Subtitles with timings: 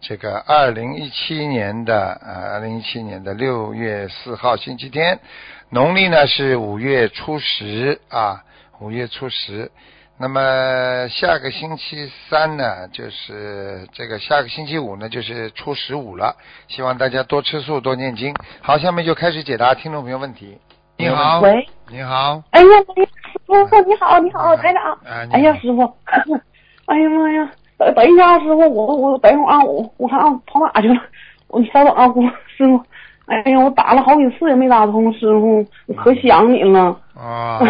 [0.00, 5.20] 这个二零一七年的呃，二零一七年的六月四号星期天，
[5.68, 8.42] 农历呢是五月初十啊，
[8.80, 9.70] 五月初十。
[10.18, 16.36] 那么下个星期三呢，就是这个下个星期五呢，就是初十五了。
[16.68, 18.34] 希望大家多吃素，多念经。
[18.60, 20.58] 好，下面就开始解答听众朋友问题。
[20.96, 24.92] 你好，喂，你好，哎呀，哎呀，师傅你好，你好，台长。
[24.92, 25.82] 啊哎呀，师傅，
[26.86, 31.00] 哎呀妈呀，等等一下啊，师傅，我我等一会儿啊，我我看啊跑哪去了？
[31.48, 32.80] 我你稍等啊，我师傅。
[33.26, 36.94] 哎呀，我打了好几次也没打通，师傅，我可想你了。
[37.16, 37.60] 啊，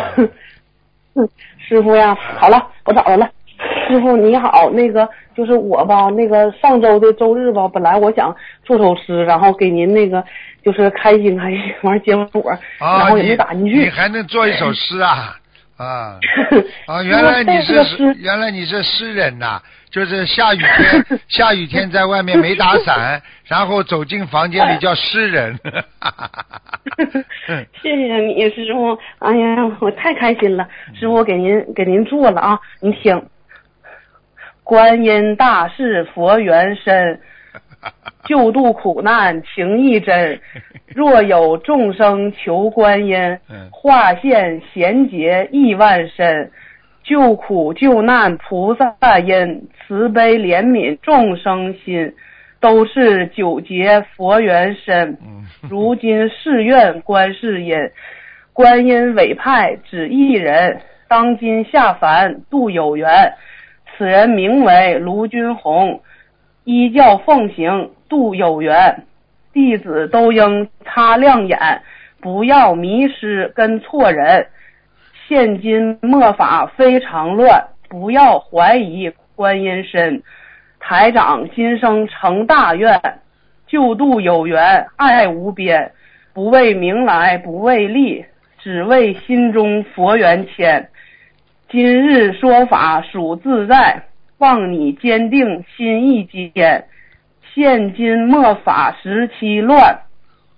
[1.15, 1.29] 嗯，
[1.61, 3.29] 师傅呀，好了，我找着了。
[3.87, 8.35] 师傅你好，那个就是我吧，那个上周的周日吧，本来我想
[8.65, 10.25] 做首诗，然后给您那个
[10.65, 12.43] 就是开心开心，完了结果，
[12.81, 13.81] 然啊，后也你没打进去。
[13.81, 15.37] 你还能做一首诗啊？
[15.85, 16.19] 啊
[16.87, 17.03] 啊！
[17.09, 25.59] 原来你是原来你是诗人呐、就是下雨天 下雨天在外面没打伞，然后走进房间里叫诗人。
[27.83, 28.99] 谢谢你，师傅。
[29.21, 33.23] 哎呀，我太开心了，师傅，我给您给您做了啊，您听。
[34.63, 37.21] 观音大士佛缘深，
[38.25, 40.41] 救度苦难情义真。
[40.95, 43.17] 若有众生求观音
[43.49, 46.51] 嗯，化现贤劫亿万身。
[47.03, 52.15] 救苦救难菩萨因，慈悲怜悯众生心，
[52.61, 55.17] 都是九劫佛缘深。
[55.23, 57.75] 嗯，如今誓愿观世音，
[58.53, 63.33] 观音委派只一人，当今下凡度有缘。
[63.97, 66.01] 此人名为卢军宏，
[66.65, 69.05] 依教奉行度有缘，
[69.53, 71.83] 弟子都应擦亮眼，
[72.21, 74.47] 不要迷失跟错人。
[75.27, 80.23] 现今末法非常乱，不要怀疑观音身。
[80.79, 83.01] 台长今生成大愿，
[83.67, 85.93] 救度有缘，爱无边，
[86.35, 88.25] 不为名来，不为利，
[88.59, 90.89] 只为心中佛缘牵。
[91.69, 94.03] 今日说法属自在，
[94.41, 96.87] 望你坚定心意坚。
[97.53, 100.01] 现今末法时期乱，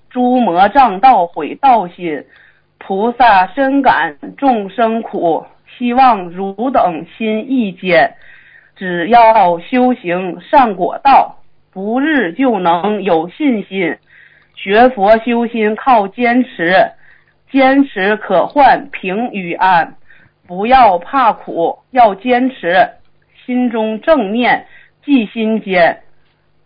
[0.09, 2.25] 诸魔障道毁道心。
[2.79, 8.15] 菩萨深感众生苦，希望汝等心意坚。
[8.77, 11.39] 只要修行善果道，
[11.73, 13.97] 不日就能有信心。
[14.55, 16.93] 学佛修心靠坚持，
[17.51, 19.95] 坚持可换平与安。
[20.47, 22.89] 不要怕苦，要坚持，
[23.45, 24.67] 心中正念
[25.05, 26.03] 记心间。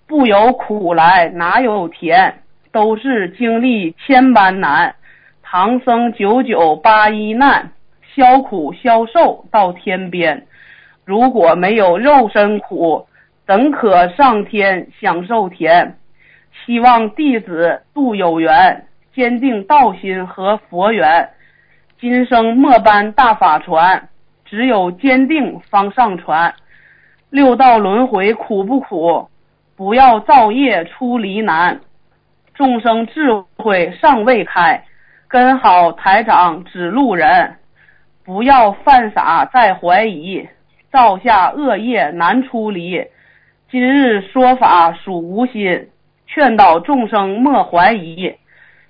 [0.07, 4.95] 不有苦来哪有甜，都是经历千般难。
[5.43, 7.73] 唐僧九九八一难，
[8.15, 10.47] 消苦消受到天边。
[11.05, 13.07] 如果没有肉身苦，
[13.47, 15.97] 怎可上天享受甜？
[16.65, 21.31] 希望弟子度有缘，坚定道心和佛缘。
[22.01, 24.09] 今生末班大法传，
[24.45, 26.55] 只有坚定方上传。
[27.37, 29.29] 六道轮回苦不苦？
[29.77, 31.83] 不要造业出离难。
[32.55, 34.83] 众生智慧尚未开。
[35.29, 37.57] 跟好台长指路人，
[38.25, 40.49] 不要犯傻再怀疑，
[40.91, 43.05] 造下恶业难出离。
[43.71, 45.91] 今日说法属无心，
[46.27, 48.35] 劝导众生莫怀疑，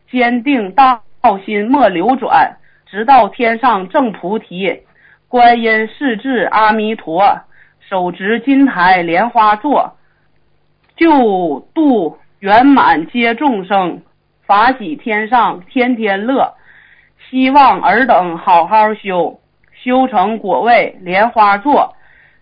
[0.08, 2.58] 坚定大道心莫流转，
[2.88, 4.82] 直到天上正菩提。
[5.26, 7.40] 观音世智阿弥陀，
[7.88, 9.97] 手执金台莲花座，
[10.97, 14.03] 救度圆满皆众生。
[14.44, 16.54] 法喜天上天天乐，
[17.28, 19.41] 希望尔等好好修，
[19.72, 21.94] 修成果位莲花座，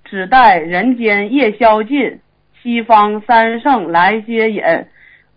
[0.05, 2.21] 只待人间夜宵尽，
[2.63, 4.63] 西方三圣来接引，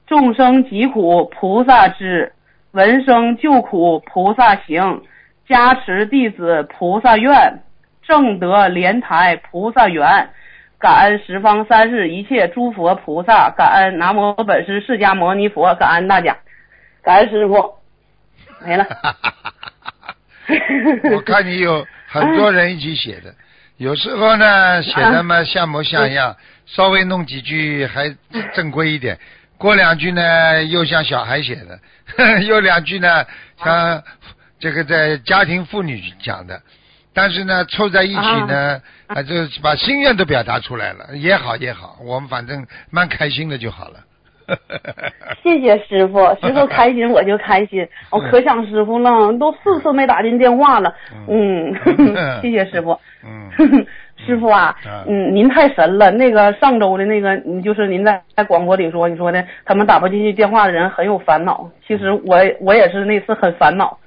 [0.05, 2.33] 众生疾苦菩萨知，
[2.71, 5.01] 闻声救苦菩萨行，
[5.47, 7.61] 加持弟子菩萨愿，
[8.07, 10.29] 正得莲台菩萨缘。
[10.79, 16.37] 感恩十方三世一切诸佛菩萨，感恩南无本师释迦牟尼佛，感恩大家。
[17.03, 17.73] 感恩师傅，
[18.63, 18.85] 没了。
[21.11, 23.33] 我看你有很多人一起写的，
[23.77, 26.35] 有时候呢写的嘛像模像样，
[26.67, 28.15] 稍微弄几句还
[28.53, 29.17] 正规一点。
[29.57, 31.79] 过两句呢又像小孩写的，
[32.45, 33.25] 又两句呢
[33.63, 34.03] 像
[34.59, 36.61] 这个在家庭妇女讲的，
[37.17, 39.33] 但是呢凑在一起呢，啊，就
[39.63, 43.95] 把心愿都表达出来了，也好也好，我们反正蛮开心的就好了。
[45.43, 50.93] 谢谢师傅， 师傅开心我就开心，我可想师傅了，都四次没打进电话了，
[51.27, 51.73] 嗯，
[52.41, 53.49] 谢谢师傅，嗯，
[54.25, 54.75] 师傅啊，
[55.07, 63.97] 嗯，您太神了，那个上周的那个，你就是您在在广播里说，你说的他们打不进去电话的人很有烦恼，其实我我也是那次很烦恼，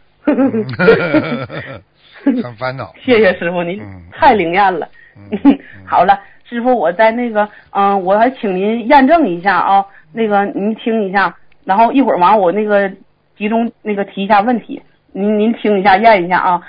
[2.43, 4.89] 很烦恼， 谢谢师傅，您嗯太灵验了，
[5.87, 6.19] 好了，
[6.49, 11.35] 师傅，我在那个，嗯、我还请您验证一下啊，那个您听一下，
[11.65, 12.91] 然后一会儿完我那个
[13.37, 14.83] 集中那个提一下问题，
[15.13, 16.63] 您您听一下验一下啊。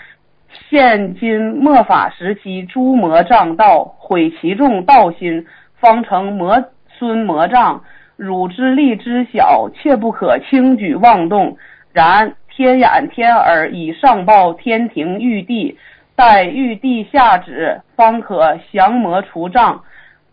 [0.70, 5.46] 现今末法时期，诸魔障道毁其众道心，
[5.80, 6.64] 方成魔
[6.98, 7.82] 孙魔障。
[8.18, 11.58] 汝之力之小，切不可轻举妄动。
[11.92, 15.78] 然天眼天耳以上报天庭玉帝，
[16.16, 19.82] 待玉帝下旨，方可降魔除障。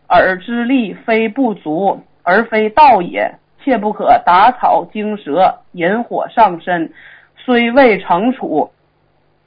[0.09, 3.35] 耳之力非不足，而非道也。
[3.63, 6.93] 切不可打草惊蛇，引火上身。
[7.37, 8.71] 虽未成处，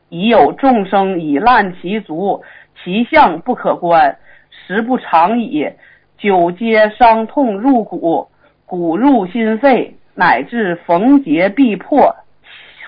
[0.10, 2.44] 已有众生以烂其足，
[2.84, 4.18] 其相不可观，
[4.50, 5.70] 时不长矣。
[6.18, 8.28] 久皆伤痛入骨，
[8.66, 12.16] 骨入心肺，乃至缝结必破，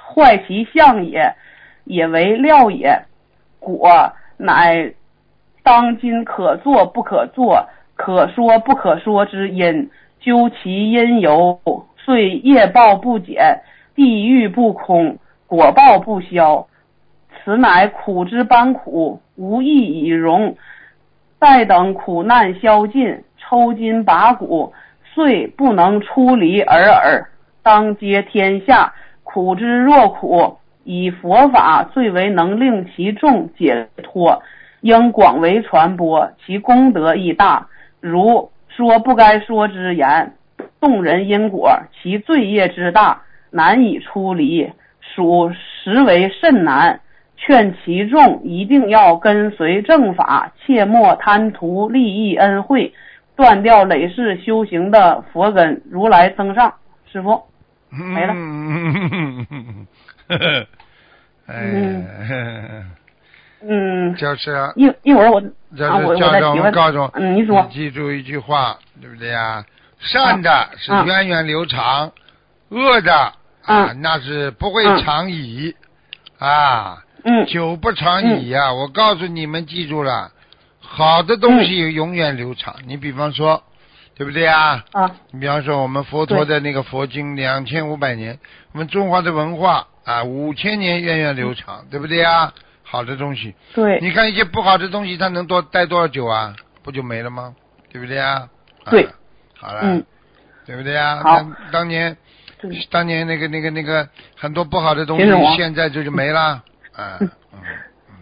[0.05, 1.35] 坏其相也，
[1.85, 3.03] 也为料也。
[3.59, 4.93] 果乃
[5.63, 9.89] 当今可做不可做，可说不可说之因。
[10.19, 11.59] 究其因由，
[11.97, 13.61] 遂业报不减，
[13.95, 15.17] 地狱不空，
[15.47, 16.67] 果报不消。
[17.43, 20.55] 此乃苦之般苦，无益以容。
[21.39, 24.73] 待等苦难消尽，抽筋拔骨，
[25.13, 27.27] 遂不能出离尔耳。
[27.61, 28.93] 当接天下，
[29.33, 34.43] 苦之若苦，以佛法最为能令其众解脱，
[34.81, 37.67] 应广为传播，其功德亦大。
[37.99, 40.33] 如说不该说之言，
[40.79, 44.71] 动人因果，其罪业之大，难以出离，
[45.01, 46.99] 属实为甚难。
[47.35, 52.93] 劝其众一定要跟随正法，切莫贪图利益恩惠，
[53.35, 55.81] 断掉累世修行的佛根。
[55.89, 56.75] 如来增上，
[57.11, 57.41] 师傅。
[57.95, 59.87] 没了嗯，
[61.47, 62.85] 哎，
[63.61, 65.41] 嗯，就是啊，一一会儿我
[65.77, 66.63] 这啊，我是叫着我我再提问。
[66.63, 69.63] 们告诉，嗯，你说你记住一句话，对不对呀？
[69.99, 72.11] 善的是啊源远流长，
[72.69, 75.73] 恶的啊啊那是不会啊长矣
[76.39, 78.73] 啊，嗯久不长矣呀！
[78.73, 80.31] 我告诉你们，记住了，
[80.81, 82.75] 好的东西永远流长。
[82.85, 83.63] 你比方说，
[84.15, 84.83] 对不对啊？
[84.91, 88.39] 啊你比方说，我们佛陀的那个佛经两千五百年，
[88.71, 92.53] 我们中华的文化啊五千年源远流长，对不对啊？
[92.83, 96.55] 好的东西，对你看一些不好的东西，它能多待多少久啊？
[96.83, 97.55] 不就没了吗？
[97.91, 98.47] 对不对啊？
[98.83, 99.07] 啊对
[99.57, 100.03] 好了，嗯
[100.65, 101.21] 对不对啊？
[101.23, 102.15] 好当当年
[102.91, 104.07] 当年那个那个那个
[104.37, 105.25] 很多不好的东西
[105.57, 106.61] 现在就就没了。
[106.95, 107.29] 啊，嗯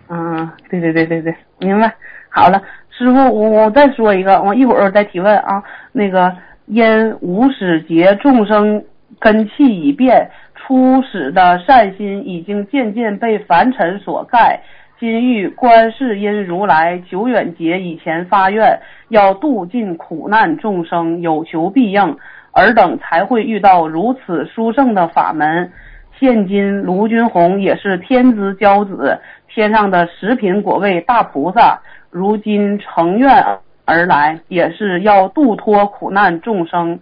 [0.07, 1.93] 嗯，对对对对对，明白。
[2.29, 2.61] 好了，
[2.97, 5.61] 师傅，我我再说一个，我一会儿再提问啊。
[5.91, 6.35] 那个
[6.65, 8.83] 因无始劫众生
[9.19, 14.62] 根器已变，初始的善心已经渐渐被凡尘所盖。
[15.00, 18.79] 今欲观世音如来久远劫以前发愿，
[19.10, 22.17] 要度尽苦难众生，有求必应，
[22.53, 25.71] 尔等才会遇到如此殊胜的法门。
[26.19, 29.19] 现今卢军宏也是天之骄子，
[29.50, 31.81] 天上的十品果位大菩萨，
[32.12, 33.43] 如今成愿
[33.91, 37.01] 而来，也是要度脱苦难众生。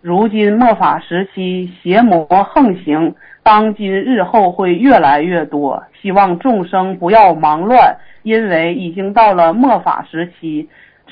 [0.00, 5.82] 如今末法时期，邪魔横行，当今日后会越来越多。
[6.00, 10.68] 希望众生不要忙乱，因为已经到了末法时期。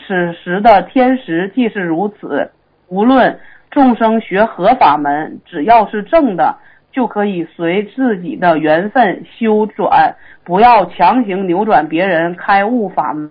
[0.06, 2.52] 此时的天时既是如此，
[2.87, 3.40] 无论
[3.72, 6.56] 众生学何法门，只要是正的，
[6.92, 13.30] 就可以随自己的缘分修转，不要强行扭转别人开悟法门。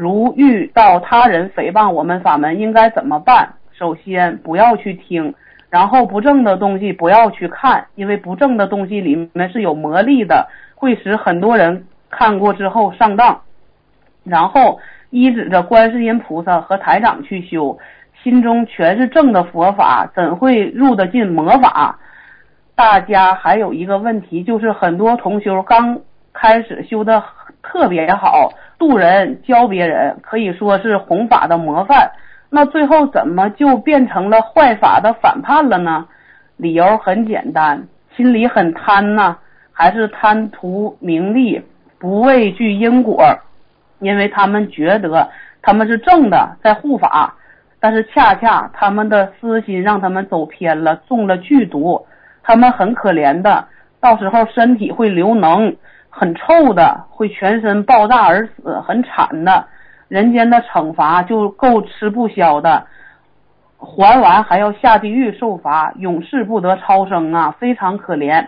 [0.00, 3.50] 如遇到他人诽谤我们法门，应该怎么办？
[3.72, 5.34] 首先不要去听，
[5.68, 13.42] 然后不正的东西不要去看，因为不正的东西里面是有魔力的，会使很多人看过之后上当。
[14.24, 14.80] 然后
[15.10, 17.78] 依指着观世音菩萨和台长去修，
[18.22, 21.98] 心中全是正的佛法，怎会入得进魔法？
[22.74, 26.00] 大家还有一个问题，就是很多同修刚
[26.32, 27.22] 开始修的
[27.62, 32.10] 特别好，渡人教别人，可以说是弘法的模范。
[32.50, 36.06] 那最后怎么就变成了坏法的反叛了呢？
[36.56, 37.86] 理由很简单，
[38.16, 39.38] 心里很贪呐，
[39.72, 41.62] 还是贪图名利，
[41.98, 43.24] 不畏惧因果，
[44.00, 45.30] 因为他们觉得
[45.62, 47.34] 他们是正的，在护法，
[47.78, 52.04] 但是恰恰他们的私心让他们走偏了，中了剧毒，
[52.42, 53.68] 他们很可怜的，
[54.00, 55.76] 到时候身体会流脓，
[56.10, 59.64] 很臭的，会全身爆炸而死，很惨的，
[60.08, 62.84] 人间的惩罚就够吃不消的。
[63.78, 68.46] 还完还要下地狱受罚，永世不得超生啊，非常可怜。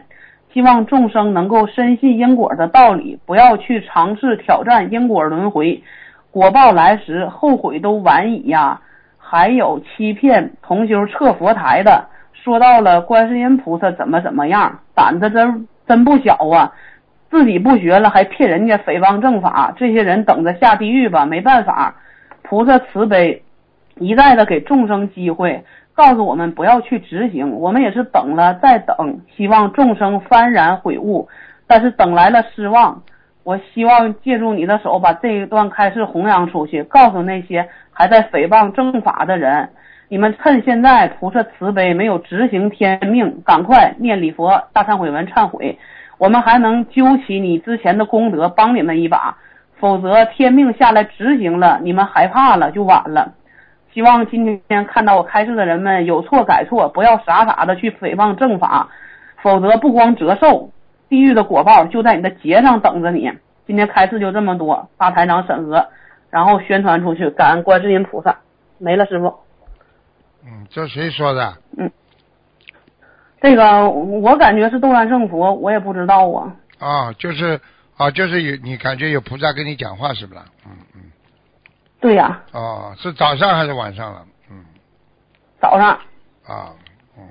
[0.53, 5.83] 希望众生能够深信因果的道理，不要去尝试挑战因果轮回，
[6.31, 8.81] 果报来时后悔都晚矣呀。
[9.17, 12.05] 还有欺骗同修撤佛台的，
[12.35, 16.71] 说到了观世音菩萨怎么怎么样，胆子真真不小啊！
[17.33, 21.97] 自己不学了还骗人家诽谤正法，这些人等着下地狱吧，没办法，
[22.43, 23.43] 菩萨慈悲。
[23.97, 31.29] 一再的给众生机会，告诉我们不要去执行，我们也是等了再等，希望众生幡然悔悟，
[31.67, 33.03] 但是等来了失望。
[33.45, 39.71] 我希望借助你的手，把这一段开示弘扬出去，告诉那些还在诽谤正法的人，
[40.09, 45.79] 你们趁现在菩萨慈悲，没有执行天命，赶快念礼佛大忏悔文忏悔，
[46.23, 49.39] 我们还能揪起你之前的功德，帮你们一把，
[49.81, 53.33] 否则天命下来执行了，你们害怕了就晚了。
[53.93, 58.89] 希望今天看到我开示的人们有错改错，不要傻傻的去诽谤正法，
[59.43, 60.71] 否则不光折寿，
[61.09, 63.33] 地狱的果报就在你的节上等着你。
[63.67, 65.89] 今天开示就这么多，大台长审核，
[66.31, 68.37] 然后宣传出去，感恩观世音菩萨。
[68.79, 69.35] 没了，师傅。
[70.45, 71.55] 嗯，这谁说的？
[71.77, 71.91] 嗯，
[73.43, 76.57] 这个我感觉是斗战胜佛，我也不知道啊。
[76.79, 77.61] 啊，就是
[77.97, 80.41] 啊，就是有你感觉有菩萨跟你讲话是不是？
[80.65, 81.01] 嗯嗯。
[82.01, 82.41] 对呀。
[82.53, 84.25] 哦，是早上还是晚上了？
[84.49, 84.65] 嗯。
[85.61, 85.91] 早上。
[86.47, 86.71] 啊，
[87.19, 87.25] 嗯，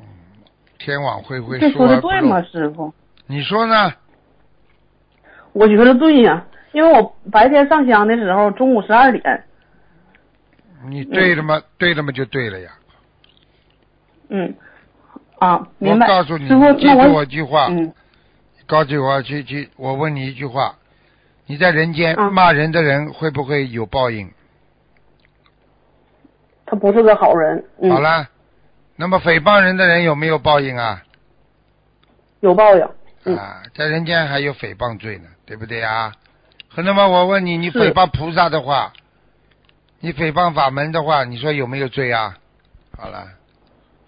[0.00, 0.06] 嗯，
[0.78, 2.92] 天网恢恢，这说的对吗，师傅？
[3.26, 3.92] 你说呢？
[5.52, 9.44] 我觉得对呀，因为我白天上香的时候，中午十二点。
[10.88, 11.62] 你对了吗？
[11.78, 12.10] 对了吗？
[12.10, 12.72] 就对了呀。
[14.30, 14.52] 嗯。
[15.44, 16.06] 啊，明白。
[16.06, 16.48] 我告诉你，
[16.78, 17.66] 记住我一句话。
[17.68, 17.92] 嗯。
[18.66, 20.76] 告诉我，去去，我问你一句话。
[21.46, 24.32] 你在人间骂人的人会不会有报应？
[26.64, 27.62] 他不是个好人。
[27.90, 28.26] 好了，
[28.96, 31.02] 那么诽谤人的人有没有报应啊？
[32.40, 33.36] 有报应。
[33.36, 36.14] 啊，在人间还有诽谤罪呢，对不对啊？
[36.76, 38.94] 那么我问你，你诽谤菩萨的话，
[40.00, 42.38] 你诽谤法门的话，你说有没有罪啊？
[42.96, 43.28] 好了。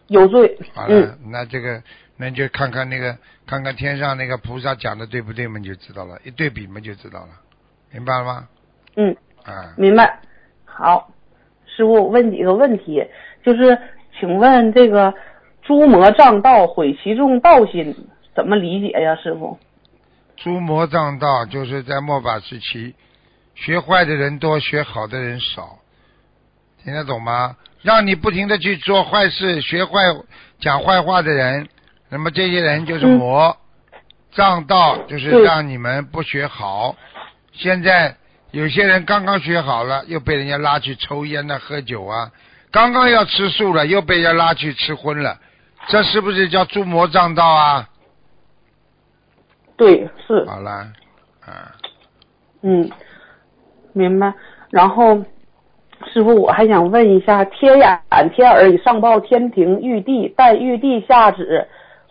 [0.08, 0.58] 有罪。
[0.74, 1.82] 好了，那这个。
[2.18, 3.14] 那就看看那个，
[3.46, 6.18] 看看天上那个菩萨讲的对不对嘛，就知道了。
[6.24, 7.28] 一对比嘛，就知道了。
[7.92, 8.48] 明白了吗？
[8.96, 9.14] 嗯。
[9.44, 9.74] 啊。
[9.76, 10.18] 明白。
[10.64, 11.10] 好，
[11.66, 13.06] 师傅我问几个问题，
[13.44, 13.78] 就是
[14.18, 15.12] 请问这个
[15.60, 17.94] “诸魔障道，毁其众道心”
[18.34, 19.58] 怎么理解呀，师傅？
[20.36, 22.94] 诸魔障道就是在末法时期，
[23.54, 25.80] 学坏的人多，学好的人少，
[26.82, 27.58] 听得懂吗？
[27.86, 30.00] 让你不停的去做坏事，学坏
[30.58, 31.68] 讲坏话的人。
[32.08, 33.56] 那么这些人就是魔
[34.32, 36.96] 障道，就是让你们不学好。
[37.52, 38.16] 现在
[38.50, 42.32] 有些人刚刚学好了，又被人家拉去抽烟呐、喝酒啊；
[42.72, 45.38] 刚刚要吃素了，又被人家拉去吃荤了。
[45.86, 47.88] 这是不是叫诸魔障道啊？
[49.76, 50.44] 对，是。
[50.46, 50.72] 好了，
[51.44, 51.70] 啊。
[52.62, 52.90] 嗯，
[53.92, 54.34] 明白。
[54.70, 55.24] 然后，
[56.12, 58.00] 师傅，我还想问一下：天眼
[58.34, 61.66] 天耳以上报天庭玉帝，待玉帝下旨。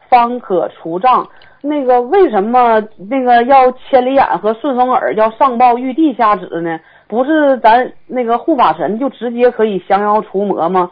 [0.07, 1.27] 方可除障。
[1.63, 6.79] 那个为什么那个要千里眼和顺风耳要上报玉帝下旨呢？
[7.07, 10.91] 不是咱那个护法神就直接可以降妖除魔吗？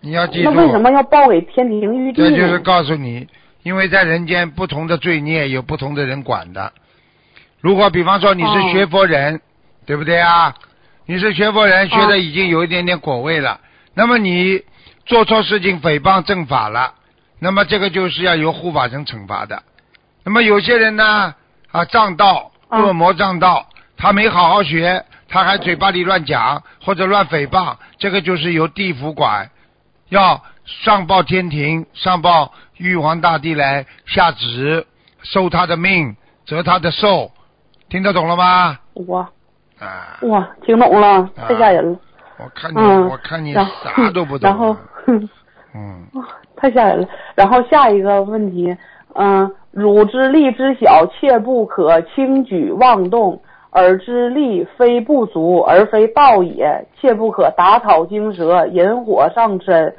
[0.00, 0.50] 你要记住。
[0.50, 2.30] 那为什么要报给天庭玉帝呢？
[2.30, 3.28] 这就是告诉你，
[3.62, 6.72] 因为在人间不同的罪孽有不同的人管的。
[7.60, 9.40] 如果比方说你是学佛人，
[9.86, 10.52] 对不对啊？
[11.12, 13.60] 你是学佛人，学的已经有一点点果位了，
[13.92, 14.62] 那么你
[15.04, 16.94] 做错事情诽谤正法了。
[17.38, 19.62] 那么这个就是要由护法神惩罚的。
[20.24, 21.34] 那么有些人呢
[21.70, 29.50] 啊障道恶魔障道，他没好好学，他还嘴巴里乱讲或者乱诽谤，这个就是由地府管，
[30.08, 34.86] 要上报天庭，上报玉皇大帝来下旨，
[35.22, 36.16] 收他的命，
[36.46, 37.32] 折他的寿，
[37.90, 38.78] 听得懂了吗？
[39.08, 39.28] 哇
[39.82, 41.98] 啊哇，听懂了，太吓人了。
[42.38, 42.78] 我看你，
[43.10, 44.48] 我看你啥都不懂。
[44.48, 44.76] 然后，
[45.74, 46.06] 嗯。
[46.56, 47.08] 太吓人了。
[47.34, 48.76] 然后下一个问题，
[49.14, 53.40] 嗯，汝之力之小，切不可轻举妄动。
[53.70, 59.94] 尔之力非不足，而非道也，切不可打草惊蛇，引火上身。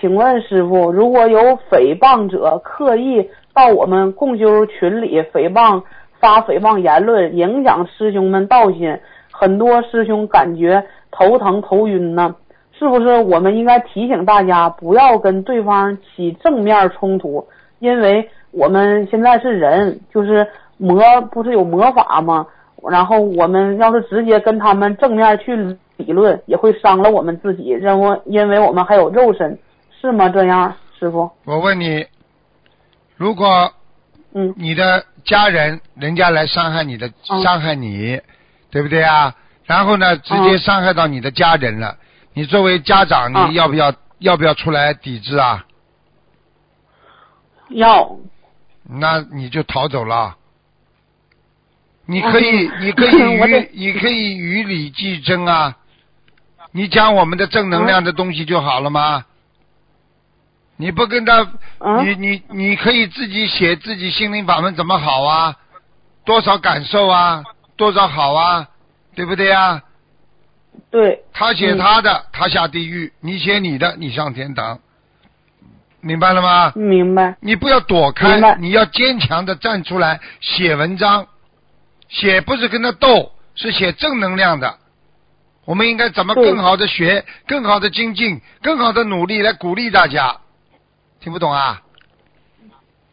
[0.00, 1.38] 请问师傅，如果有
[1.70, 5.82] 诽谤者刻意到我们共修群里诽谤、
[6.18, 8.98] 发诽谤言论，影响师兄们道心，
[9.40, 12.36] 很多师兄感觉头疼头晕呢，
[12.78, 17.48] 是不是我们应该提醒大家不要跟对方起正面冲突？
[17.78, 21.00] 因为我们现在是人，就是魔
[21.32, 22.46] 不是有魔法吗？
[22.90, 25.56] 然后我们要是直接跟他们正面去
[25.96, 29.58] 理论，也会伤了我们自己，因为因为我们还有肉身。
[30.02, 30.28] 是吗？
[30.28, 31.30] 这样，师傅。
[31.44, 32.04] 我问你，
[33.16, 33.70] 如果
[34.34, 38.18] 嗯你的家人人家来伤害你的，嗯伤害你，
[38.70, 39.34] 对不对啊？
[39.64, 41.96] 然后呢，直接嗯伤害到你的家人了，
[42.34, 45.64] 你作为家长，嗯你要不要要不要出来抵制啊？
[47.70, 48.16] 要
[48.88, 50.36] 那你就逃走了。
[52.06, 55.76] 你可以，嗯 你可以与你可以与理俱争啊。
[56.72, 59.24] 你讲我们的正能量的东西就好了吗？
[60.76, 61.46] 你不跟他，
[61.78, 65.56] 嗯你你你可以自己写自己心灵法门怎么好啊？
[66.24, 67.44] 多少感受啊？
[67.80, 68.68] 多少好啊？
[69.14, 69.82] 对不对啊？
[70.90, 74.78] 对他写嗯他的，他下地狱；你写你的，你上天堂。
[76.02, 76.72] 明白了吗？
[76.76, 81.26] 明白你不要躲开，你要坚强的站出来写文章，
[82.10, 84.76] 写不是跟他斗，是写正能量的。
[85.64, 90.36] 我们应该怎么更好的学，更好的精进，更好的努力来鼓励大家。
[91.20, 91.80] 听不懂啊？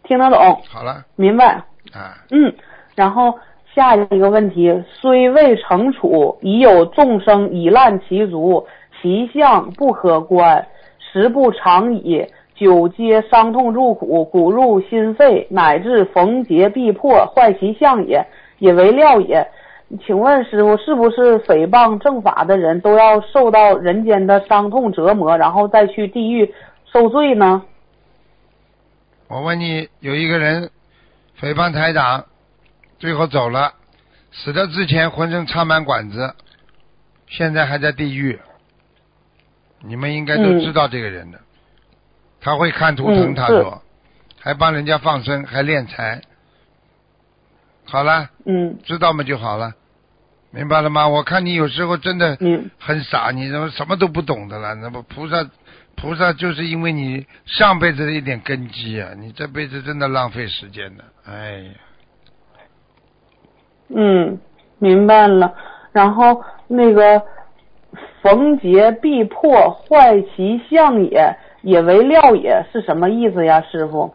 [0.03, 1.63] 听得懂，好了明白。
[1.93, 2.53] 啊，嗯，
[2.95, 3.39] 然后
[3.77, 8.65] 下一个问题，虽未惩处，已有众生以烂其足，
[8.99, 10.67] 其相不可观，
[10.97, 12.25] 时不常矣。
[12.55, 18.25] 久皆伤痛入骨，骨入心肺，乃至逢节必破，坏其相也，
[18.57, 19.47] 也为料也。
[20.03, 26.51] 请问师傅，是不是诽谤正法的人都要受到人间的伤痛折磨，然后再去地狱
[26.91, 27.61] 受罪呢？
[29.27, 30.67] 我问你，有一个人
[31.39, 32.25] 诽谤台长，
[32.97, 33.71] 最后走了，
[34.37, 36.35] 死的之前浑身插满管子，
[37.27, 38.39] 现在还在地狱。
[39.81, 41.39] 你们应该都嗯知道这个人的，
[42.39, 43.81] 他会看图腾，他说，
[44.39, 46.21] 还帮人家放生，还敛财。
[47.85, 49.73] 好了，嗯，知道吗就好了，
[50.51, 51.07] 明白了吗？
[51.07, 52.37] 我看你有时候真的
[52.79, 54.75] 很傻，你怎么什么都不懂的了？
[54.75, 55.49] 那么菩萨，
[55.95, 61.05] 菩萨就是因为你上辈子的一点根基啊，你这辈子真的浪费时间了。
[61.25, 61.71] 哎呀，
[63.89, 64.39] 嗯，
[64.79, 65.53] 明白了。
[65.91, 67.21] 然后那个
[68.21, 74.13] 逢节必破，坏其相也，也为料也是什么意思呀，师傅？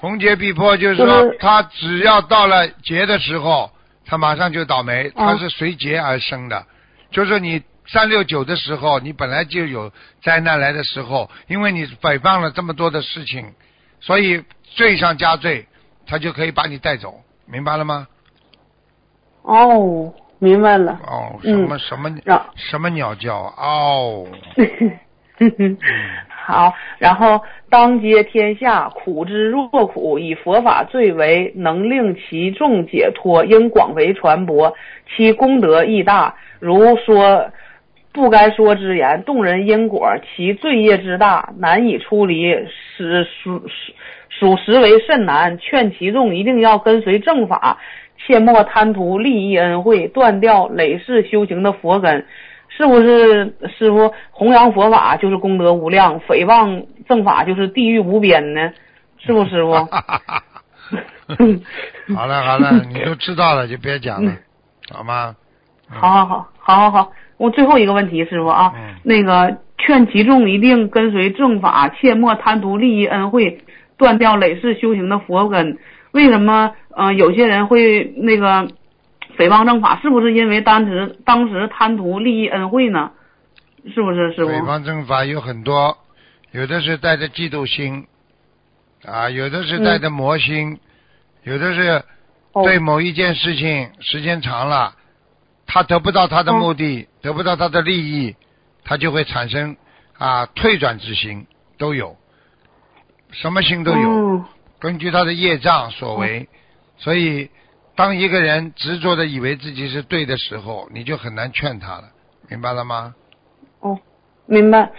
[0.00, 3.70] 逢节必破，就是说他只要到了劫的时候，
[4.04, 6.64] 他马上就倒霉，嗯他是随劫而生的。
[7.10, 9.90] 就是你三六九的时候，你本来就有
[10.22, 13.54] 灾难来的时候，因为你摆放了这么多的事情，
[14.00, 15.66] 所以罪上加罪，
[16.06, 18.06] 他就可以把你带走，明白了吗？
[19.44, 20.98] 哦，明白了。
[21.06, 23.52] 哦，什嗯么什么让什么鸟叫啊？
[23.58, 24.26] 哦，
[26.46, 34.74] 好，然后当接天下，苦之若苦，以佛法最为，能令其众解脱，应广为传播，
[35.14, 36.34] 其功德亦大。
[36.60, 37.50] 如说
[38.12, 42.54] 不该说之言，动人因果，其罪业之大，难以出离，
[42.96, 43.92] 使属属
[44.28, 45.58] 属实为甚难。
[45.58, 47.78] 劝其众一定要跟随正法，
[48.16, 52.26] 切莫贪图利益恩惠，断掉累世修行的佛根。
[52.76, 58.72] 是不是师傅弘扬佛法就是功德无量，诽谤正法就是地狱无边呢？
[59.18, 59.72] 是不师傅？
[62.14, 64.32] 好了好了，你都知道了就别讲了，
[64.90, 65.36] 好吗？
[65.90, 73.60] 嗯好好好，好好好，我最后一个问题，师傅啊，嗯那个劝其众一定跟随正法，切莫贪图利益恩惠，
[73.96, 75.78] 断掉累世修行的佛根。
[76.12, 78.68] 为什么呃有些人会那个
[79.36, 80.00] 诽谤正法？
[80.00, 83.10] 是不是因为当时当时贪图利益恩惠呢？
[83.94, 84.50] 是不是师傅？
[84.50, 85.98] 诽谤正法有很多，
[86.52, 88.06] 有的是带着嫉妒心，
[89.04, 90.78] 啊，有的是带着魔心，
[91.42, 92.02] 有的是
[92.52, 94.94] 哦对某一件事情时间长了，
[95.66, 98.36] 他得不到他的目的，得不到他的利益，
[98.84, 99.76] 他就会产生
[100.16, 102.16] 啊退转之心，都有，
[103.32, 104.44] 什么心都有，嗯
[104.78, 106.48] 根据他的业障所为，
[107.04, 107.50] 所以
[107.94, 112.04] 当一个人执着的以为自己是对的时候，你就很难劝他了，
[112.48, 113.14] 明白了吗？
[113.80, 113.98] 哦，
[114.46, 114.90] 明白，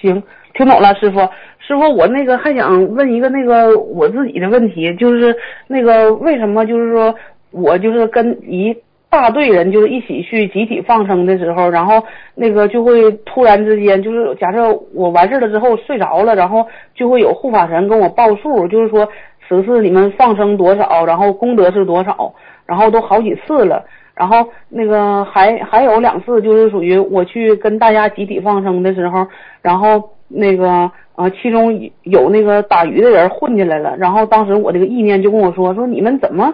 [0.00, 0.22] 行，
[0.54, 1.20] 听懂了，师傅。
[1.58, 5.36] 师傅，我那个还想问一个那个我自己的问题，就是
[5.68, 7.14] 那个为什么就是说
[7.50, 8.74] 我就是跟一
[9.10, 12.02] 大队人就是一起去集体放生的时候，然后
[12.34, 19.06] 那个就会突然之间就是假设我完事了之后睡着了，然后就会有护法神跟我报数，就是说
[19.52, 22.32] 此次你们放生多少，然后功德是多少，
[22.64, 23.84] 然后都好几次了。
[24.14, 29.26] 然后那个还还有两次，就是属于我去跟大家集体放生的时候，
[29.62, 36.52] 然后那个呃，其中有那个打鱼的人混进来了，然后当时我这个意念就跟我说说你们怎么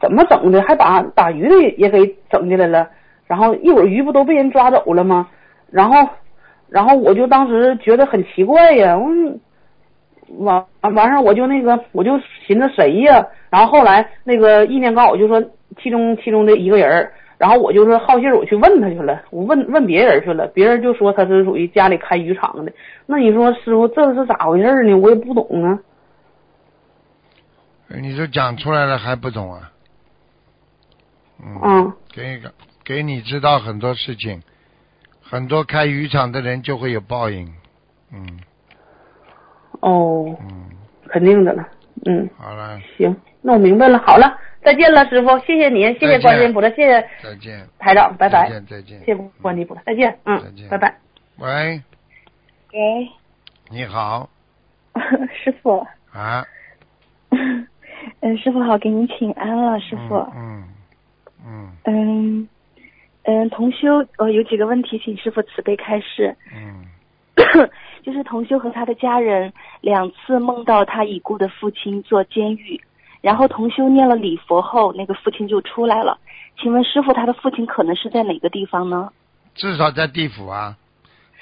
[0.00, 2.88] 怎么整的，还把打鱼的也给整进来了，
[3.26, 5.28] 然后一会儿鱼不都被人抓走了吗？
[5.70, 6.08] 然后
[6.68, 9.08] 然后我就当时觉得很奇怪呀，我
[10.38, 13.26] 完完事儿我就那个我就寻思谁呀？
[13.50, 15.42] 然后后来那个意念告我就说。
[15.82, 22.72] 其中其中的一个人，然后我就是好信儿，我去问他去了，我问问别人去了，别人就说他是属于家里开渔场的。
[23.06, 24.94] 那你说师傅这是咋回事呢？
[24.94, 25.80] 我也不懂啊。
[27.88, 29.72] 你说讲出来了还不懂啊？
[31.42, 31.92] 嗯。
[32.14, 32.52] 给个
[32.84, 34.42] 给你知道很多事情，
[35.20, 37.52] 很多开渔场的人就会有报应。
[38.12, 38.38] 嗯。
[39.88, 40.36] 哦。
[40.40, 40.64] 嗯。
[41.08, 41.68] 肯定的了。
[42.06, 42.28] 嗯。
[42.36, 42.80] 好了。
[42.96, 43.98] 行，那我明白了。
[43.98, 44.38] 好了。
[44.64, 50.96] 再见了，师傅，谢谢您，谢谢观音菩萨，谢谢再见台长，拜拜，再见再见，谢谢观音菩萨，再见，嗯，再见，拜拜。
[51.36, 51.82] 喂，
[52.72, 53.10] 喂，
[53.68, 54.26] 你好，
[55.36, 56.42] 师傅啊，
[58.20, 60.64] 嗯， 师傅好，给您请安了，师傅，嗯
[61.46, 62.48] 嗯嗯
[63.24, 66.86] 嗯，同修呃有几个问题，请师傅慈悲开示，嗯，
[68.04, 72.80] 就是同修和他的家人两次梦到他已故的父亲坐监狱。
[73.22, 76.18] 然后同修念了礼佛后，那个父亲就出来了。
[76.60, 79.10] 请问师傅，他的父亲可能是在哪个地方呢？
[79.54, 80.76] 至少在地府啊，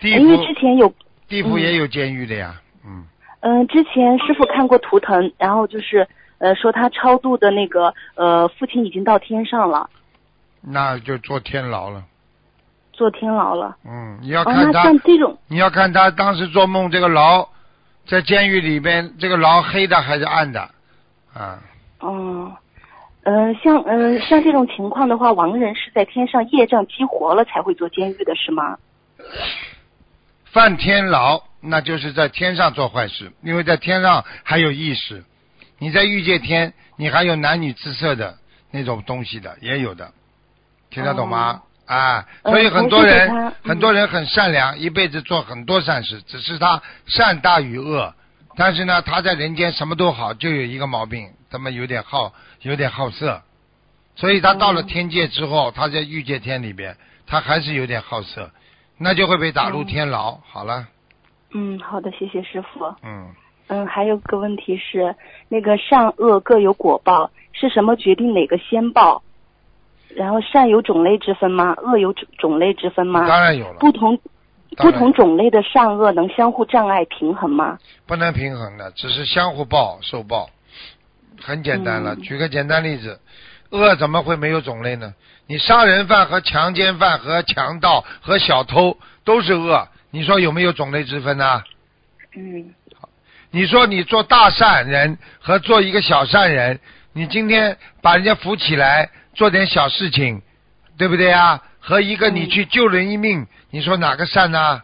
[0.00, 0.20] 地府。
[0.20, 0.94] 因为之前有
[1.28, 3.04] 地府也有监狱的呀，嗯。
[3.40, 6.06] 嗯，之前师傅看过图腾，然后就是
[6.38, 9.90] 呃说他超度的那个呃父亲已经到天上了。
[10.60, 12.04] 那就坐天牢了。
[12.92, 13.76] 坐天牢了。
[13.84, 14.82] 嗯，你要看他。
[14.82, 15.38] 像这种。
[15.48, 17.48] 你要看他当时做梦，这个牢
[18.06, 20.60] 在监狱里边，这个牢黑的还是暗的
[21.32, 21.58] 啊？
[22.00, 22.52] 哦，
[23.24, 28.76] 嗯，像嗯像这种情况的话，亡人是在天上业障激活了才会坐监狱的是吗？
[30.52, 35.24] 犯天牢，那就是在天上做坏事，因为在天上还有意识。
[35.78, 38.36] 你在欲界天，你还有男女之色的
[38.70, 40.12] 那种东西的，也有的，
[40.90, 41.62] 听得懂吗？
[41.86, 48.14] 啊，所以很多人很多人很善良，一辈子做很多善事，只是他善大于恶。
[48.56, 53.42] 但是呢，他在人间什么都好，就有一个毛病，他们有点好，有点好色，
[54.14, 58.50] 所以他到了天界之后，他在欲界天里边，他还是有点好色，
[58.98, 60.38] 那就会被打入天牢。
[60.48, 60.86] 好了。
[61.54, 62.84] 嗯，好的，谢谢师傅。
[63.02, 63.34] 嗯。
[63.68, 65.14] 嗯，还有个问题是，
[65.48, 69.22] 那个善恶各有果报，是什么决定哪个先报？
[70.16, 71.74] 然后善有种类之分吗？
[71.82, 73.26] 恶有种种类之分吗？
[73.26, 73.78] 当然有了。
[73.78, 74.18] 不同。
[74.74, 77.78] 不同种类的善恶能相互障碍平衡吗？
[78.06, 80.48] 不能平衡的，只是相互报受报，
[81.42, 82.16] 很简单了。
[82.16, 83.20] 举个简单例子，
[83.68, 85.12] 恶怎么会没有种类呢？
[85.46, 88.96] 你杀人犯和强奸犯和强盗和小偷
[89.26, 91.62] 都是恶，你说有没有种类之分呢？
[92.34, 92.72] 嗯。
[93.50, 96.80] 你说你做大善人和做一个小善人，
[97.12, 100.42] 你今天把人家扶起来做点小事情，
[100.98, 101.62] 对不对啊？
[101.80, 104.82] 和一个你去救人一命，你说哪个善呢？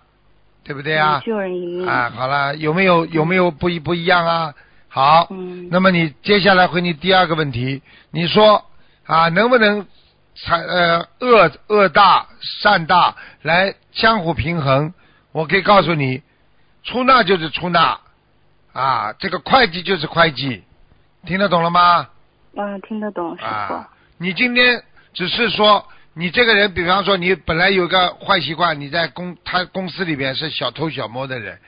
[0.65, 1.23] 对不对啊？
[1.25, 4.55] 救人一命啊，好了，有没有有没有不一不一样啊？
[4.89, 5.29] 好，
[5.71, 8.65] 那么你接下来回你第二个问题，你说
[9.07, 9.87] 啊，能不能
[10.35, 12.27] 才呃恶恶大
[12.63, 14.93] 善大来相互平衡？
[15.33, 16.23] 我可以告诉你，
[16.83, 18.01] 出纳就是出纳
[18.73, 20.65] 啊，这个会计就是会计，
[21.27, 22.09] 听得懂了吗？
[22.57, 23.85] 啊，听得懂，师傅。
[24.18, 24.83] 你今天
[25.14, 25.87] 只是说。
[26.14, 31.61] 你这个人，比方说你本来有个坏习惯，你在公他公司里边是小偷小摸的人，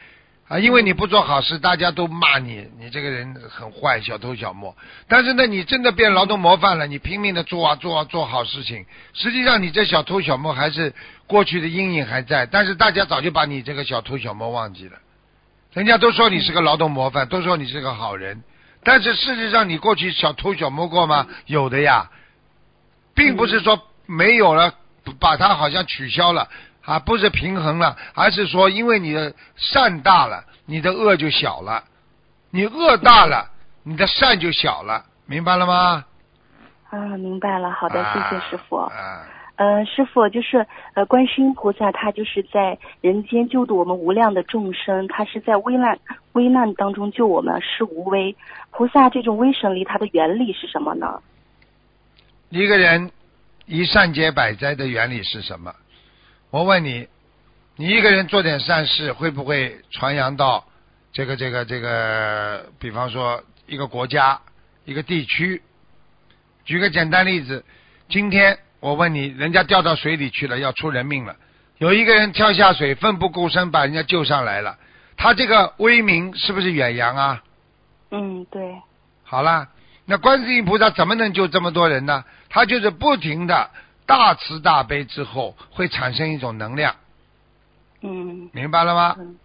[0.48, 4.76] 啊，因为你不做好事，大家都骂你，你这个人很坏，小偷小摸。
[5.06, 10.92] 但是呢，你真的变劳动模范了，你拼命的做啊做啊做好事情，实际上你这小偷小摸还是
[11.28, 14.98] 过去的阴影还在，但是大家早就把你这个小偷小摸忘记了，
[15.74, 18.42] 人家都说你是个劳动模范，都说你是个好人，
[18.82, 21.28] 但是事实上你过去小偷小摸过吗？
[21.46, 22.10] 有的呀，
[23.20, 23.78] 并不是说。
[24.12, 24.74] 没有了，
[25.20, 26.48] 把它好像取消了
[26.85, 31.85] 啊，不是平衡了，而是说因为你的善大了，你的恶就小了；
[32.50, 33.48] 你恶大了，
[33.85, 36.04] 你的善就小了，明白了吗？
[36.90, 37.70] 啊，明白了。
[37.70, 38.78] 好的，谢谢师傅。
[38.78, 38.90] 啊。
[39.54, 45.96] 嗯，师傅就是呃，观世音菩萨，他就是在人间救度我们无量的众生，他是在危难
[46.33, 48.35] 危难当中救我们，是无微。
[48.72, 51.20] 菩萨这种威神力，它的原理是什么呢？
[52.50, 53.10] 一个人。
[53.66, 55.72] 一善解百灾的原理是什么？
[56.50, 57.06] 我问你，
[57.76, 60.66] 你一个人做点善事，会不会传扬到
[61.12, 62.66] 这个这个这个？
[62.80, 64.40] 比方说一个国家、
[64.84, 65.62] 一个地区。
[66.64, 67.64] 举个简单例子，
[68.08, 71.36] 今天我问你，人家掉到水里去了，要出人命了，
[71.78, 74.76] 有一个人跳下水，奋不顾身把人家救上来了，
[75.16, 77.44] 他这个威名是不是远扬啊？
[78.10, 78.60] 嗯，对。
[79.22, 79.68] 好了，
[80.11, 82.25] 那观世音菩萨怎么能救这么多人呢？
[82.49, 83.70] 他就是不停的
[84.07, 86.96] 大慈大悲之后，会产生一种能量。
[88.01, 88.51] 嗯。
[88.53, 89.14] 明白了吗？
[89.20, 89.37] 嗯，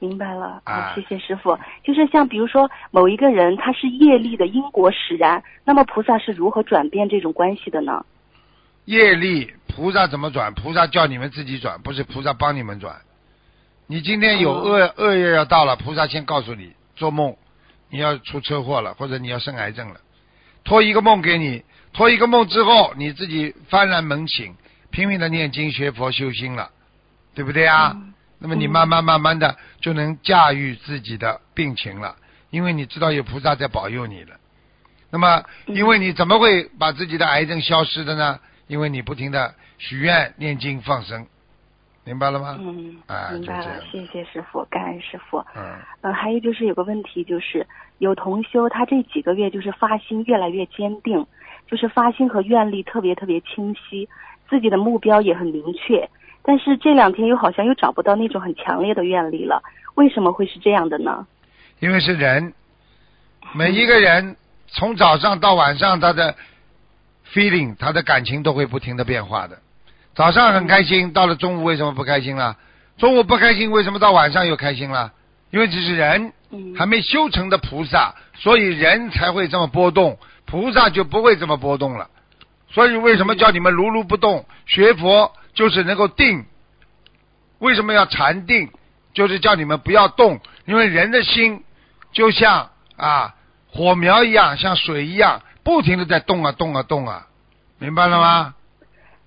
[0.00, 0.60] 明白了。
[0.64, 1.58] 啊，谢谢师傅。
[1.82, 8.04] 就是像比如说某一个人，他是业力的因果使然，那么菩萨是如何转变这种关系的呢？
[8.84, 10.52] 业力，菩萨怎么转？
[10.52, 12.96] 菩萨叫你们自己转，不是菩萨帮你们转。
[13.86, 17.34] 你今天有恶恶业要到了，菩萨先告诉你，做梦。
[17.92, 20.00] 你要出车祸了，或者你要生癌症了，
[20.64, 24.56] 托一个梦给你，托一个梦之后，你自己幡然猛醒，
[24.90, 26.70] 拼命的念经学佛修心了，
[27.34, 27.94] 对不对啊？
[28.38, 32.16] 那么你慢慢慢慢的就能驾驭自己的病情了，
[32.48, 34.36] 因为你知道有菩萨在保佑你了。
[35.10, 38.40] 那么，因为你怎么会把自己的癌症消失的呢？
[38.68, 41.26] 因为你不停的许愿、念经、放生。
[42.04, 42.56] 明白了吗？
[42.58, 42.96] 嗯，
[43.32, 45.38] 明白了，谢谢师傅，感恩师傅。
[45.54, 45.62] 嗯，
[46.00, 47.66] 呃，还有就是有个问题，就是
[47.98, 51.24] 有同修，他这几个月就是发心越来越坚定，
[51.70, 54.08] 就是发心和愿力特别特别清晰，
[54.50, 56.08] 自己的目标也很明确，
[56.42, 59.62] 但是这两天又好像又找不到那种很强烈的愿力了，
[59.94, 61.24] 为什么会是这样的呢？
[61.78, 62.52] 因为是人，
[63.54, 64.36] 每一个人
[64.66, 66.34] 从早上到晚上，他的
[67.32, 69.56] feeling，他的感情都会不停的变化的。
[70.14, 72.56] 早上很开心，到了中午为什么不开心了？
[72.98, 75.12] 中午不开心，为什么到晚上又开心了？
[75.50, 76.32] 因为这是人
[76.78, 82.08] 还没修成的菩萨，所以人才会这么波动，菩萨就不会这么波动了。
[82.70, 84.46] 所以为什么叫你们如如不动？
[84.66, 86.44] 学佛就是能够定。
[87.58, 88.70] 为什么要禅定？
[89.14, 91.64] 就是叫你们不要动，因为人的心
[92.12, 93.34] 就像啊
[93.70, 97.26] 火苗一样，像水一样，不停的在动啊动啊动啊，
[97.78, 98.54] 明白了吗？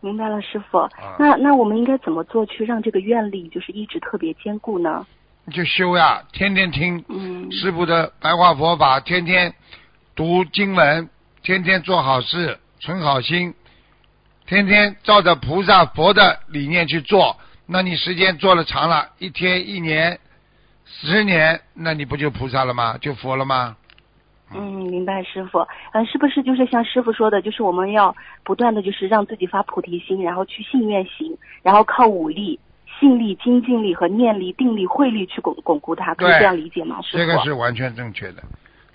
[0.06, 0.88] 明白了，师傅。
[1.18, 5.04] 那那我们应该怎么做去让这个愿力就是一直特别坚固呢？
[5.52, 7.04] 就修呀，天天听
[7.52, 9.52] 师傅的白话佛法，天天
[10.16, 11.10] 读经文，
[11.42, 13.56] 天天做好事，存好心，
[14.46, 17.38] 天天照着菩萨佛的理念去做。
[17.66, 20.20] 那你时间做了长了，一天、一年、
[20.86, 23.00] 十年，那你不就菩萨了吗？
[23.00, 23.76] 就佛了吗？
[24.54, 25.60] 嗯，明白，师傅。
[25.92, 32.60] 嗯，是不是就是像师傅说的，就是我们要不断的就是让自己发菩提心，然后去信愿行，然后靠武力、
[33.00, 37.02] 信力、精进力和念力、定力、慧力去巩巩固它，可以这样理解吗？
[37.02, 38.44] 师傅，这个是完全正确的。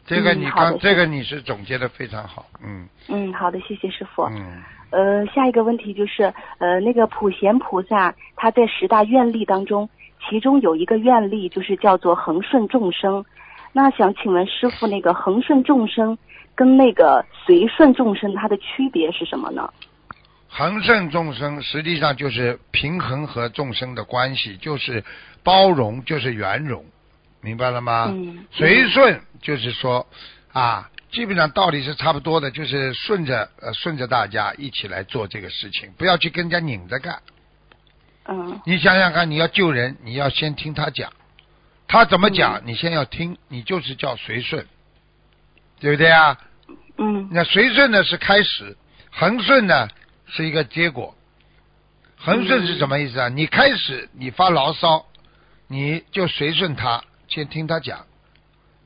[0.06, 2.46] 这个你刚，这个你是总结的非常好。
[2.64, 2.88] 嗯。
[3.08, 4.22] 嗯，好的，谢谢师傅。
[4.24, 4.62] 嗯。
[4.90, 9.88] 呃，下一个问题就是，呃，那个普贤菩萨他在十大愿力当中，
[10.28, 13.24] 其中有一个愿力就是叫做恒顺众生。
[13.72, 16.18] 那想请问师傅，那个恒顺众生
[16.54, 19.72] 跟那个随顺众生，它的区别是什么呢？
[20.48, 25.04] 恒顺众生实际上就是平衡和众生的关系，就是
[25.44, 26.85] 包容，就是圆融，
[27.40, 28.06] 明白了吗？
[28.11, 28.44] 嗯。
[28.50, 30.04] 随顺就是说
[30.52, 37.20] 啊，基本上道理是差不多的，就是顺着呃顺着大家一起来做这个事情，不要去跟人家拧着干。
[38.26, 38.61] 嗯。
[38.66, 41.12] 你想想看，你要救人，你要先听他讲。
[41.90, 44.64] 他怎么讲，你先要听，你就是叫随顺，
[45.81, 46.38] 对不对啊？
[46.96, 47.29] 嗯。
[47.33, 48.76] 那随顺呢是开始，
[49.11, 49.88] 恒顺呢
[50.29, 51.16] 是一个结果。
[52.16, 53.29] 恒顺是什么意思啊？
[53.29, 55.05] 你开始你发牢骚，
[55.66, 58.07] 你就随顺他，先听他讲。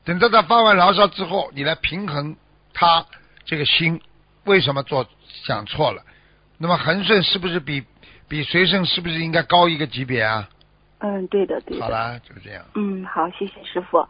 [0.03, 2.35] 等到他发完牢骚之后，你来平衡
[2.73, 3.05] 他
[3.45, 4.01] 这个心，
[4.45, 5.07] 为什么做
[5.43, 6.01] 想错了？
[6.57, 7.83] 那么恒顺是不是比
[8.27, 10.49] 比随顺是不是应该高一个级别啊？
[10.99, 11.83] 嗯，对的，对的。
[11.83, 12.63] 好啦，就这样。
[12.75, 14.07] 嗯，好，谢谢师傅。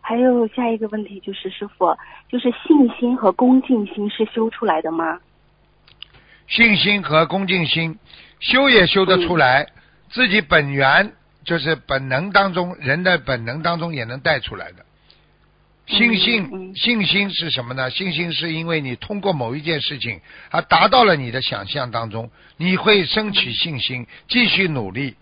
[0.00, 1.96] 还有下一个问题就是，师傅，
[2.28, 5.18] 就是信心和恭敬心是修出来的吗？
[6.46, 7.98] 信心和恭敬心
[8.38, 9.66] 修也修得出来，
[10.10, 11.12] 自己本源
[11.44, 14.86] 就是本能当中人的本能当中也能带出来的。
[15.88, 17.90] 信心，信心是什么呢？
[17.90, 20.20] 信心是因为你通过某一件事情
[20.50, 25.16] 而达到了你的想象当中，你会升起信心，继续努力。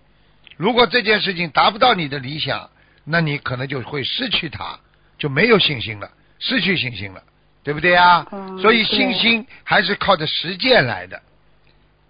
[0.57, 2.71] 如果这件事情达不到你的理想，
[3.05, 4.79] 那你可能就会失去它，
[5.19, 7.23] 就没有信心了，失去信心了，
[7.63, 8.27] 对不对啊？
[8.61, 11.23] 所以信心还是靠着实践来的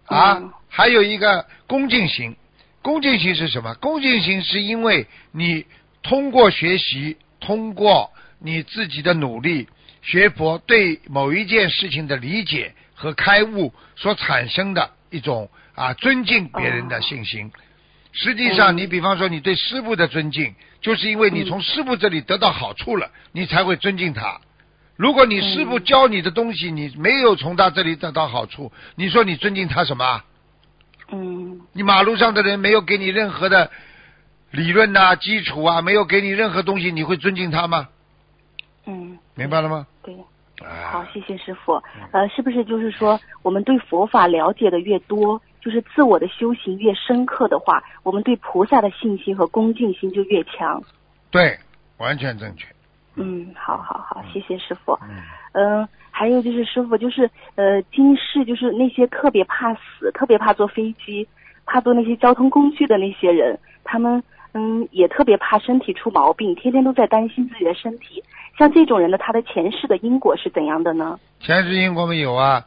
[0.07, 0.43] 啊。
[0.69, 2.37] 还有一个恭敬心，
[2.83, 3.75] 恭敬心是什么？
[3.75, 5.65] 恭敬心是因为你
[6.03, 9.69] 通过学习，通过你自己的努力，
[10.03, 17.51] 学佛对某一件事情的理解，和开悟所产生的一种啊尊敬别人的信心。
[18.15, 24.41] 实际上，你比方说你对师傅的尊敬，就是因为你从师傅这里得到好处了，你才会尊敬他。
[24.97, 30.23] 如果你师傅教你的东西，你没有从他这里得到好处，你说你尊敬他什么？
[31.11, 31.61] 嗯。
[31.73, 33.69] 你马路上的人没有给你任何的
[34.53, 37.89] 理论呐、基础啊，没有给你任何东西，你会尊敬他吗？
[38.87, 39.19] 嗯。
[39.35, 39.87] 明白了吗？
[40.05, 40.17] 对。
[40.89, 41.75] 好，谢谢师傅。
[42.13, 50.83] 呃，是不是就是说，我们对佛法了解的越多，就是自我的修行越深刻的话，我们对菩萨的信心和恭敬心就越强？
[51.31, 51.57] 对，
[51.97, 52.67] 完全正确。
[53.17, 54.93] 嗯，好好好，谢谢师傅。
[55.03, 55.23] 嗯，
[55.55, 61.27] 嗯还有就是师傅，就是呃，今世就是那些特别怕死、特别怕坐飞机、
[61.65, 64.23] 怕坐那些交通工具的那些人，他们
[64.53, 68.23] 嗯也特别怕身体出毛病，天天都在担心自己的身体。
[68.59, 71.19] 像这种人呢他的前世的因果是怎样的呢？
[71.41, 72.65] 前世因果没有啊，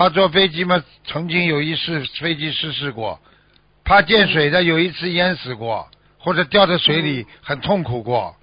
[0.00, 3.20] 怕坐飞机嘛，曾经有一次飞机失事过；
[3.84, 5.86] 怕见水的有一次淹死过，
[6.18, 8.34] 或者掉在水里很痛苦过。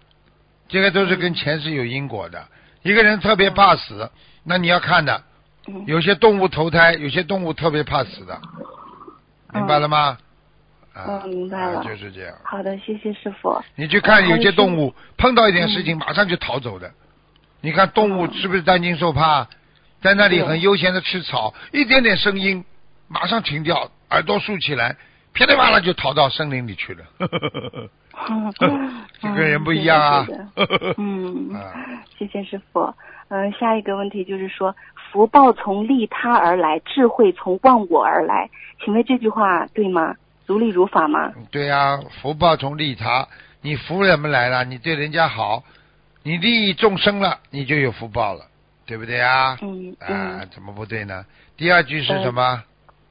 [0.70, 2.48] 这个都是跟前世有因果的。
[2.84, 4.08] 一个人特别怕死，
[4.44, 5.24] 那你要看的，
[5.88, 8.40] 有些动物投胎，有些动物特别怕死的，
[9.52, 10.16] 明白了吗？
[10.94, 12.36] 啊，明白了，就是这样。
[12.44, 13.60] 好的，谢谢师傅。
[13.76, 16.92] 你去看有些动物碰到一点事情马上就逃走的，
[17.62, 19.48] 你看动物是不是担惊受怕，
[20.02, 22.64] 在那里很悠闲的吃草，一点点声音
[23.08, 24.96] 马上停掉，耳朵竖起来，
[25.34, 27.04] 噼里啪啦就逃到森林里去了。
[29.22, 30.28] 这跟人不一样啊！
[30.98, 31.52] 嗯，
[32.18, 32.94] 谢谢师傅。
[33.30, 34.76] 嗯，下一个问题就是说，
[35.12, 38.50] 福报从利他而来，智慧从忘我而来，
[38.84, 40.16] 请问这句话对吗？
[40.48, 41.32] 如理如法吗？
[41.52, 43.28] 对呀，福报从利他，
[43.62, 45.64] 你福人们来了，你对人家好，
[46.24, 48.46] 你利益众生了，你就有福报了，
[48.88, 49.58] 对不对啊？
[49.62, 51.26] 嗯啊，怎么不对呢？
[51.58, 52.64] 第二句是什么？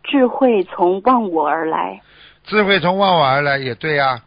[0.03, 2.01] 智慧从忘我而来。
[2.45, 4.23] 智慧从忘我而来也对啊。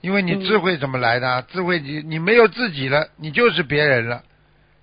[0.00, 1.42] 因为你智慧怎么来的？
[1.50, 4.22] 智慧你你没有自己了，你就是别人了。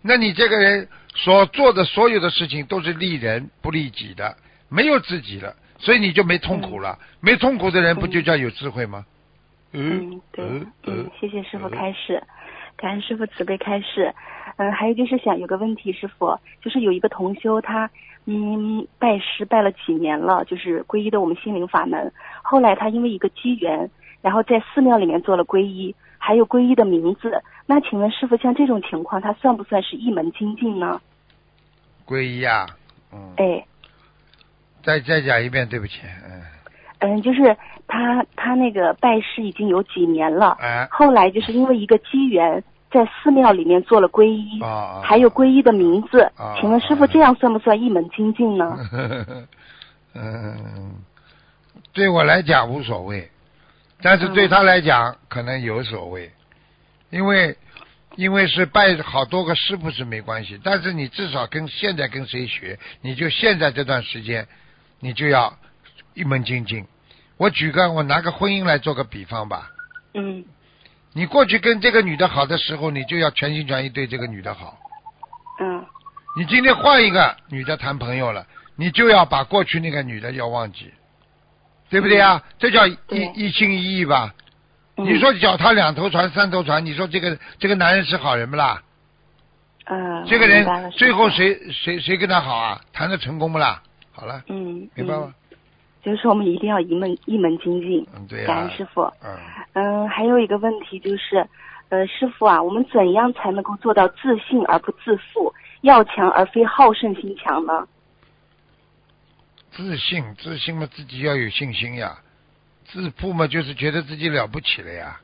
[0.02, 4.36] 那你这个人所做的所有的事情都是利人不利己的，
[4.70, 7.00] 没有自己了，所以你就没痛苦了。
[7.22, 9.06] 没痛苦的人不就叫有智慧吗？
[9.72, 10.46] 嗯，对，
[10.86, 12.22] 嗯，谢谢师傅开示，
[12.76, 14.14] 感恩师傅慈悲开示。
[14.58, 17.90] 嗯，还有就是想有个问题，师傅，就是有一个同修他
[18.26, 23.90] 嗯拜师拜了几年了，就是皈依的我们心灵法门，后来他因为一个机缘。
[24.22, 27.44] 然后在寺庙里面做了皈依，还有皈依的名字。
[27.68, 31.00] 那请问师傅，像这种情况，他算不算是一门精进呢？
[32.08, 32.66] 皈依啊，
[33.14, 33.34] 嗯。
[33.38, 33.64] 哎。
[34.82, 36.42] 再再讲一遍，对不起，嗯。
[37.02, 37.56] 嗯，就是
[37.88, 40.88] 他他那个拜师已经有几年了，哎。
[40.90, 42.64] 后来就是因为一个机缘，
[42.96, 46.22] 在寺庙里面做了皈依，啊还有皈依的名字。
[46.38, 46.56] 啊。
[46.62, 48.78] 请问师傅，这样算不算一门精进呢？
[50.16, 50.96] 嗯，
[51.92, 53.30] 对我来讲无所谓。
[54.02, 56.32] 但是对他来讲可能有所谓，
[57.10, 57.58] 因为
[58.16, 64.48] 因为是拜好多个师傅是没关系，但是你至少跟现在跟谁学，你就现在这段时间，
[65.02, 65.58] 你就要
[66.14, 66.86] 一门精进。
[67.38, 69.70] 我举个我拿个婚姻来做个比方吧。
[70.14, 70.46] 嗯。
[71.16, 74.78] 你过去跟这个女的好的时候，你就要全心全意对这个女的好。
[75.62, 75.86] 嗯。
[76.38, 80.94] 你今天换一个女的谈朋友了，你就要把过去那个女的要忘记。
[81.90, 82.44] 对不对啊？
[82.60, 82.98] 这叫一
[83.34, 84.34] 一心一意吧？
[84.98, 88.82] 你说脚踏两头船、三头船，你说这个这个男人是好人不啦？
[89.86, 90.26] 嗯。
[90.28, 92.82] 这个人最后谁谁谁跟他好啊？
[92.92, 93.82] 谈的成功不啦？
[94.12, 94.44] 好了。
[94.50, 94.90] 嗯。
[94.96, 95.34] 明白吗？
[96.06, 98.06] 就是说，我们一定要一门一门精进。
[98.16, 99.02] 嗯，对感恩师傅。
[99.24, 99.36] 嗯。
[99.74, 101.48] 嗯，还有一个问题就是，
[101.90, 107.88] 呃，师傅啊，我们怎样才能够做到自信而不自负，要强而非好胜心强呢？
[109.72, 112.20] 自信，自信嘛，自己要有信心呀。
[112.86, 115.20] 自负嘛，就是觉得自己了不起了呀。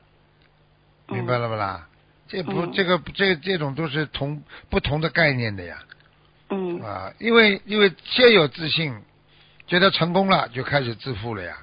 [1.10, 1.88] 明白了不啦？
[2.28, 5.78] 这不，这个，这这种都是同不同的概念的呀。
[6.50, 6.82] 嗯。
[6.82, 8.96] 啊，因为因为先有自信，
[9.72, 11.56] 觉得成功了，就开始致富了呀。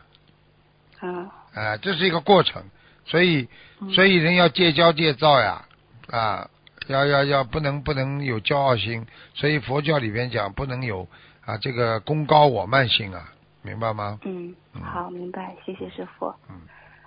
[1.01, 1.29] 啊。
[1.55, 2.63] 啊，这是一个过程，
[3.05, 3.47] 所以
[3.93, 5.63] 所以人要戒骄戒躁呀，
[6.11, 6.49] 啊，
[6.87, 11.07] 要要要不能不能有骄傲心，所以佛教里边讲不能有。
[11.45, 13.29] 啊，这个功高我慢心啊，
[13.61, 14.19] 明白吗？
[14.25, 16.33] 嗯，好，明白，谢谢师傅。
[16.49, 16.61] 嗯，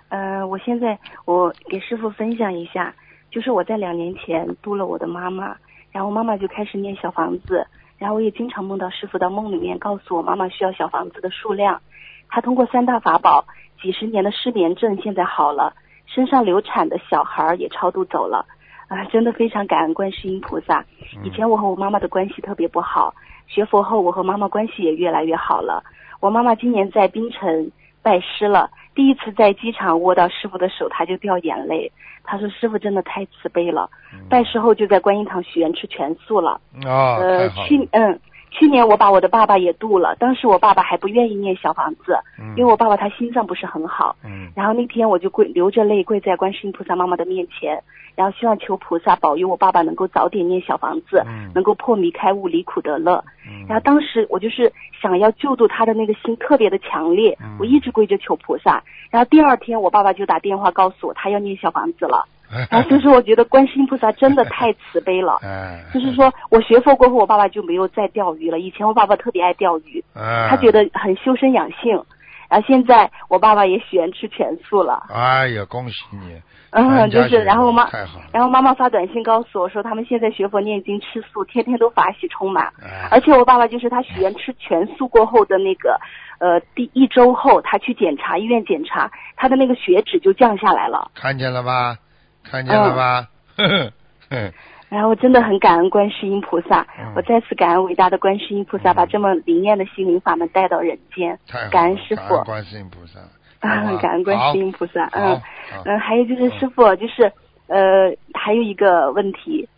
[0.08, 2.94] 呃，我现在我给师傅分享一下，
[3.28, 5.56] 就是我在两年前度了我的妈妈，
[5.90, 7.66] 然后妈妈就开始念小房子，
[8.02, 11.80] 然后我也经常梦到师傅到梦里面告诉我妈妈需要小房子的数量。
[12.28, 13.44] 她通过三大法宝，
[13.80, 15.72] 几十年的失眠症现在好了，
[16.06, 18.44] 身上流产的小孩也超度走了，
[18.88, 20.84] 啊，真的非常感恩观世音菩萨。
[21.22, 23.14] 以前我和我妈妈的关系特别不好。
[23.46, 25.84] 学佛后，我和妈妈关系也越来越好了。
[26.18, 27.70] 我妈妈今年在槟城
[28.02, 31.90] 拜师了，第一次在机场握到师傅的手，他就掉眼泪。
[32.24, 33.90] 他说：“师傅真的太慈悲了。”
[34.30, 36.60] 拜师后就在观音堂许愿吃全素了。
[36.84, 38.20] 哦，呃，去嗯。
[38.52, 42.18] 去年我把我的爸爸也渡了，当时我爸爸还不愿意念小房子，
[42.54, 44.14] 因为我爸爸他心脏不是很好。
[44.54, 47.82] 然后那天我就跪流着泪跪在观世音菩萨妈妈的面前，
[48.14, 51.24] 然后希望求菩萨保佑我爸爸能够早点念小房子，
[51.54, 53.24] 能够破迷开悟离苦得乐。
[53.66, 58.82] 然后当时我就是想要救度他的那个心特别的强烈，我一直跪着求菩萨。
[59.10, 62.26] 然后第二天我爸爸就打电话告诉我他要念小房子了。
[62.70, 65.38] 然后就是我觉得观世音菩萨真的太慈悲了，
[65.94, 68.58] 就是说我学佛过后，我爸爸就没有再钓鱼了。
[68.58, 70.04] 以前我爸爸特别爱钓鱼，
[70.48, 72.02] 他觉得很修身养性。
[72.48, 75.06] 然后现在我爸爸也喜欢吃全素了。
[75.08, 76.38] 哎呀，恭喜你！
[76.72, 77.88] 嗯，就是然后妈，
[78.30, 82.70] 然后妈妈发短信告诉我说，他们现在学佛念经吃素，天天都法喜充满。
[83.10, 85.98] 而且我爸爸就是他许愿吃全素过后的那个
[86.40, 91.10] 呃第一周后，他去检查医院检查，他的那个血脂就降下来了。
[91.14, 91.96] 看见了吧？
[92.42, 93.28] 看见了吧？
[93.56, 93.92] 嗯，
[94.88, 96.86] 然后我真的很感恩观世音菩萨，
[97.16, 101.38] 我再次感恩伟大的观世音菩萨，把这么灵验的心灵法门带到人间。
[101.70, 103.20] 感恩师傅，观世音菩萨。
[103.60, 105.08] 啊，感恩观世音菩萨。
[105.14, 105.40] 嗯
[105.84, 107.32] 嗯，还有就是师傅，就是
[107.68, 109.68] 呃，还有一个问题。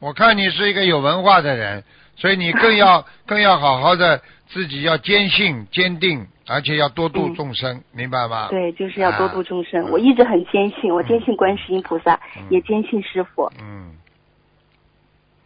[0.00, 1.84] 我看你是一个有文化的人，
[2.16, 6.26] 所以你更要 更要好好的自己要坚信坚定。
[6.48, 8.48] 而且要多度众生，明白吗？
[8.50, 9.90] 对，就是要多度众生。
[9.90, 12.18] 我一直很坚信，我坚信观世音菩萨，
[12.50, 13.50] 也坚信师傅。
[13.60, 13.92] 嗯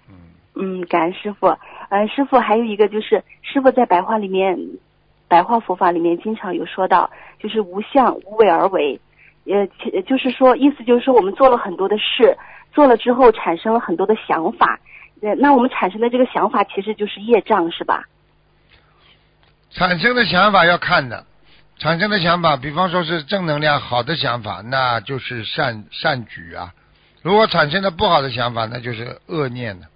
[0.08, 0.14] 嗯
[0.54, 1.46] 嗯，感恩师傅。
[1.90, 4.58] 呃，师傅还有一个就是，师傅在白话里面，
[5.28, 9.00] 白话佛法里面经常有说到，就是无相无为而为。
[9.44, 9.66] 呃，
[10.02, 12.36] 就是说，意思就是说，我们做了很多的事，
[12.72, 14.80] 做了之后产生了很多的想法。
[15.20, 18.04] 呃，那我们产生的这个想法其实就是业障，是吧？
[19.76, 21.26] 产生的想法要看的，
[21.78, 26.72] 产生的想法，比方说是正能量、好的想法，那就是善善举啊；
[27.20, 29.86] 如果产生的不好的想法，那就是恶念的，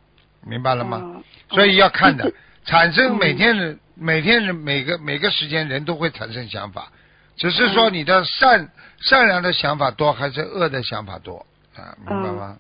[0.46, 1.22] 明白了吗？
[1.48, 2.30] 所以要看的，
[2.66, 6.88] 产生每天的每天的每个每个时间人都会产生想法，
[7.38, 8.68] 只是说你的善
[9.00, 11.96] 善良的想法多还是恶的想法多啊？
[12.06, 12.58] 明白吗？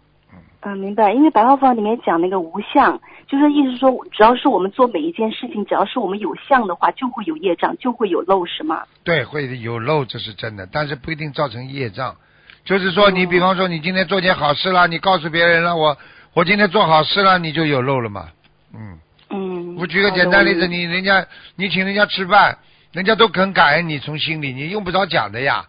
[0.62, 1.12] 嗯，明白。
[1.12, 8.82] 因为白话佛里面讲那个无相，就是意思说，只要是我们做每一件事情，只要是我们有相的话，就会有业障，就会有漏，是吗？
[9.02, 12.14] 对，会有漏，这是真的，但是不一定造成业障。
[12.62, 15.96] 就是说，你比方说，你今天做件好事了，你告诉别人了，我
[16.34, 18.28] 我今天做好事了，你就有漏了嘛。
[18.74, 18.98] 嗯。
[19.30, 19.76] 嗯。
[19.76, 22.58] 我举个简单例子，你人家你请人家吃饭，
[22.92, 25.64] 人家都肯感恩你，从心里，你用不着讲的呀。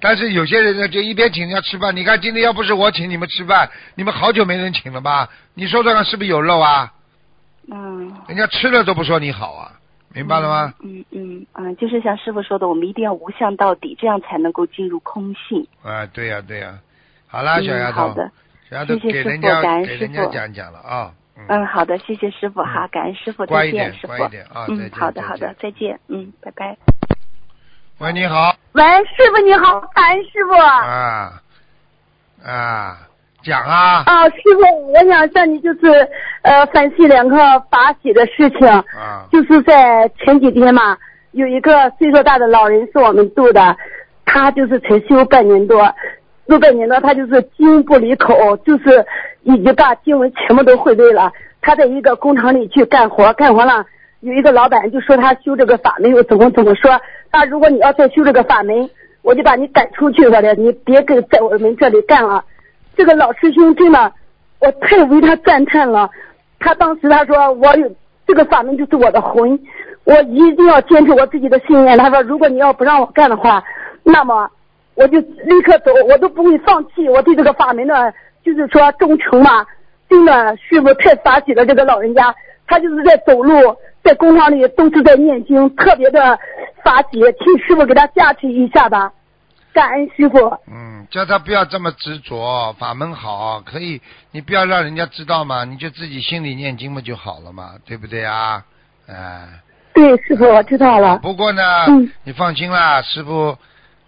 [0.00, 1.94] 但是有些人呢，就一边请人家吃饭。
[1.94, 5.28] 你看今天要不是我请你们吃饭，你们好久没人请了吧？
[5.54, 6.92] 你说这个是不是有漏啊？
[7.70, 8.12] 嗯。
[8.28, 9.72] 人家吃了都不说你好啊，
[10.14, 10.74] 明白了吗？
[10.82, 15.66] 嗯嗯嗯，就是像师傅说的，我们一定要无相到底，这样才能够进入空性。
[15.82, 16.78] 啊，对呀对呀。
[17.26, 18.08] 好啦，小丫头。
[18.08, 18.30] 好的。
[18.68, 21.12] 小丫头，给人家给人家讲讲了啊。
[21.48, 24.08] 嗯，好的，谢谢师傅，哈，感恩师傅，再见，师傅。
[24.08, 24.66] 乖一点，乖一点啊！
[24.68, 26.99] 嗯，好的好的，再见，嗯，拜拜。
[28.00, 28.54] 喂，你好。
[28.72, 30.54] 喂，师傅你好，感恩师傅。
[30.54, 31.32] 啊
[32.42, 32.96] 啊，
[33.42, 34.02] 讲啊。
[34.06, 36.08] 啊，师傅，我想向你就是
[36.40, 37.36] 呃分析两个
[37.70, 38.66] 法喜的事情。
[38.66, 39.26] 啊。
[39.30, 40.96] 就是在前几天嘛，
[41.32, 43.76] 有一个岁数大的老人是我们度的，
[44.24, 45.94] 他就是才修半年多，
[46.48, 49.04] 修半年多他就是经不离口，就是
[49.42, 51.30] 已经把经文全部都会背了。
[51.60, 53.84] 他在一个工厂里去干活，干活了。
[54.20, 56.98] 有一个老板就说他修这个法没有怎么怎么说？
[57.32, 58.90] 那如果你要再修这个法门，
[59.22, 62.44] 我就把你赶出去了的，你别跟在我们这里干了。
[62.96, 64.12] 这个老师兄真的，
[64.58, 66.10] 我太为他赞叹了。
[66.58, 67.90] 他当时他说我有
[68.26, 69.58] 这个法门就是我的魂，
[70.04, 71.96] 我一定要坚持我自己的信念。
[71.96, 73.62] 他说如果你要不让我干的话，
[74.02, 74.50] 那么
[74.94, 78.12] 我就立刻走，我都不会放弃我对这个法门的，
[78.44, 79.64] 就是说忠诚嘛。
[80.08, 82.34] 真的师傅太法喜了，这个老人家
[82.66, 83.76] 他就是在走路。
[84.02, 86.38] 在工厂里都是在念经，特别的
[86.82, 89.12] 发急，请师傅给他加持一下吧，
[89.72, 90.38] 感恩师傅。
[90.66, 98.64] 嗯，叫他不要这么执着，法门好，可以，你不要让人家知道嘛，你就自己心里念经嘛就好了嘛，对不对啊？
[99.06, 99.48] 哎。
[99.92, 101.18] 对，师傅我知道了。
[101.18, 101.62] 不过呢，
[102.24, 103.56] 你放心啦，师傅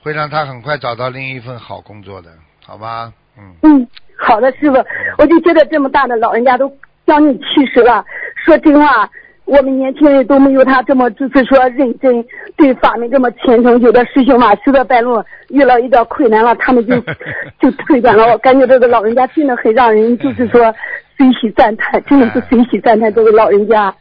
[0.02, 2.30] 会让他很快找到另一份好工作的，
[2.64, 3.12] 好吧？
[3.36, 3.54] 嗯。
[3.62, 4.76] 嗯，好的，师傅，
[5.18, 6.72] 我就觉得这么大的老人家都
[7.04, 8.02] 将近七十了，
[8.36, 9.10] 说真话。
[9.52, 12.24] 我们年轻人都没有他这么就是说认真，
[12.56, 13.78] 对法门这么虔诚。
[13.80, 16.98] 有的师兄嘛，修到半路遇到一点困难了，他们就
[17.60, 18.26] 就退转了。
[18.28, 20.74] 我感觉这个老人家真的很让人就是说
[21.18, 23.94] 随喜赞叹，真的是随喜赞叹这位老人家。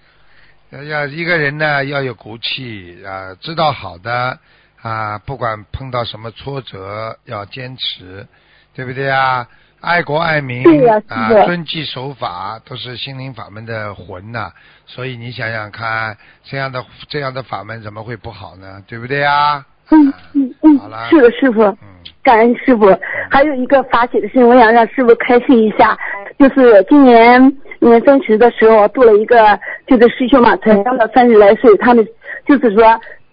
[0.89, 4.39] 要一个人呢要有骨气啊，知道好的
[4.81, 8.25] 啊，不管碰到什么挫折要坚持，
[8.73, 9.45] 对不对啊？
[9.81, 11.01] 爱国爱民啊，
[11.45, 14.51] 遵纪守法都是心灵法门的魂呐。
[14.85, 18.83] 所以你想想看，这样的这样的法门怎么会不好呢？
[18.87, 19.65] 对不对啊？
[19.89, 21.75] 嗯嗯嗯，好了，是的，师傅，
[22.23, 22.95] 感恩师傅。
[23.29, 25.97] 还有一个法喜的事情，我想让师傅开心一下，
[26.37, 27.41] 就是今年
[27.79, 32.07] 年三十的时候，做了一个，就是师兄嘛，才刚到三十来岁，他们
[32.45, 32.83] 就是说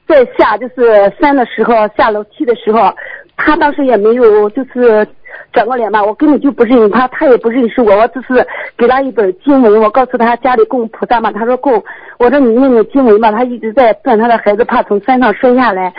[0.08, 2.92] 在下就是山的时候，下楼梯的时候，
[3.36, 5.06] 他当时也没有就是
[5.52, 8.46] 转过脸吧，我根本就不认识他，他也不认识我，我只是
[8.76, 11.82] 给他一本经文，我告诉他家里供菩萨嘛，他说供，
[12.18, 15.92] 我说你念念经文吧，他一直在劝他的孩子，怕从山上摔下来。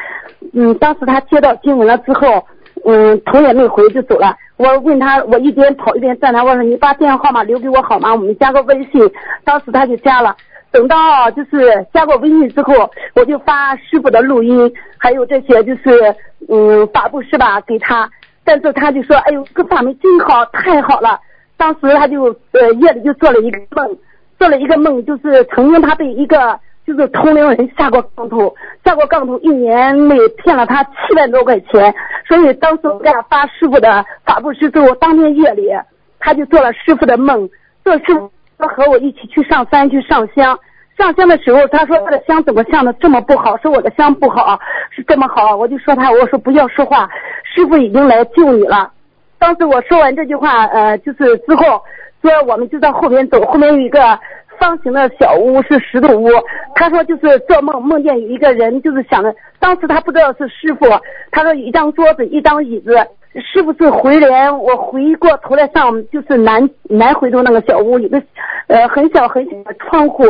[0.53, 2.45] 嗯，当时他接到经文了之后，
[2.85, 4.35] 嗯，头也没回就走了。
[4.57, 8.13] 我问他，我一边跑一边站他，我说你把电话号码留给我好吗？
[8.13, 9.11] 我们加个微信。
[9.43, 10.35] 当时他就加了。
[10.71, 12.73] 等到就是加过微信之后，
[13.15, 16.15] 我就发师傅的录音，还有这些就是
[16.47, 18.07] 嗯法布施吧给他。
[18.49, 21.19] 但是他就说，哎呦，这法门真好，太好了。
[21.55, 22.23] 当时他就
[22.53, 23.95] 呃夜里就做了一个梦，
[24.39, 26.59] 做了一个梦，就是曾经他被一个。
[26.87, 31.93] 就是同龄人下过杠头，下过杠头，一年内骗了他七万多块钱，
[32.27, 35.69] 所以当时我给他发师傅的法布施之后，当天夜里
[36.17, 37.47] 他就做了师傅的梦，
[37.83, 40.57] 做师傅和我一起去上山去上香，
[40.99, 44.59] 上香的时候他说他的香怎么香的这么不好，说我的香不好
[44.91, 47.09] 是这么好，我就说他我说不要说话，
[47.43, 48.91] 师傅已经来救你了。
[49.39, 51.81] 当时我说完这句话，呃，就是之后
[52.21, 54.19] 说我们就在后边走，后面有一个。
[54.59, 56.27] 方形的小屋是石头屋，
[56.75, 60.85] 他说就是做梦梦见有一个人，就是想着当时他不知道是师傅，
[61.31, 62.93] 他说一张桌子一张椅子，
[63.35, 68.21] 师傅是回来，我回过头来上就是南南回头那个小屋，有个
[68.67, 70.23] 呃很小很小的窗户，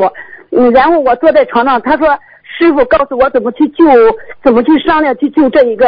[0.52, 2.08] 嗯，然后我坐在床上，他说
[2.44, 3.86] 师傅告诉我怎么去救，
[4.44, 5.86] 怎么去商量去救这一个，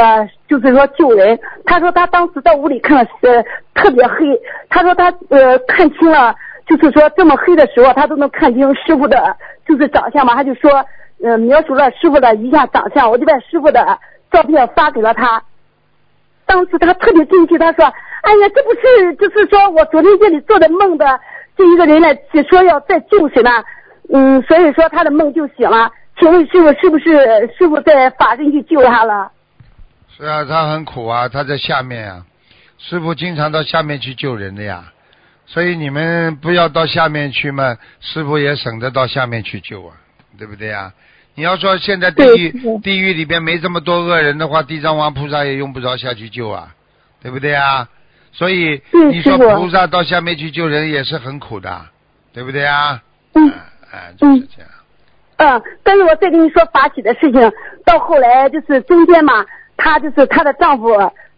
[0.48, 3.44] 就是说救人，他说他当时在屋里看了呃
[3.76, 4.40] 特别黑，
[4.70, 6.36] 他说他呃看清了。
[6.68, 9.36] 就是说这么黑的时候，他都能看清师傅的，
[9.68, 10.36] 就是长相嘛。
[10.36, 10.72] 他就说，
[11.22, 13.98] 嗯，描述了师傅的一下长相，我就把师傅的
[14.32, 15.44] 照片发给了他。
[16.52, 17.86] 当时他特别惊奇，他说
[18.24, 21.18] ：“哎呀，这不是就是说我昨天这里做的梦的
[21.56, 22.14] 这一个人来
[22.50, 23.50] 说要再救谁呢？
[24.14, 25.90] 嗯，所以说他的梦就醒了。
[26.20, 27.16] 请问师傅是不是
[27.58, 29.32] 师傅在法身去救他了？
[30.18, 32.26] 是啊，他很苦啊，他在下面啊，
[32.78, 34.92] 师傅经常到下面去救人的呀。
[35.46, 39.96] 所以你们不要到下面去嘛，师傅也省得到下面去救啊，
[40.38, 40.92] 对不对呀？
[41.36, 42.52] 你要说现在地狱
[42.84, 46.74] 地狱里边没这么多恶人的话，地藏王菩萨也用不着下去救啊，
[47.22, 47.88] 对不对啊？
[48.34, 51.82] 所以你说菩萨到下面去救人也是很苦的，
[52.34, 53.02] 对不对啊？
[53.34, 53.52] 嗯，
[53.92, 54.72] 哎，就是这样。
[55.38, 57.52] 嗯，但是我再跟你说法喜的事情，
[57.86, 59.46] 到后来就是中间嘛，
[59.78, 60.90] 她就是她的丈夫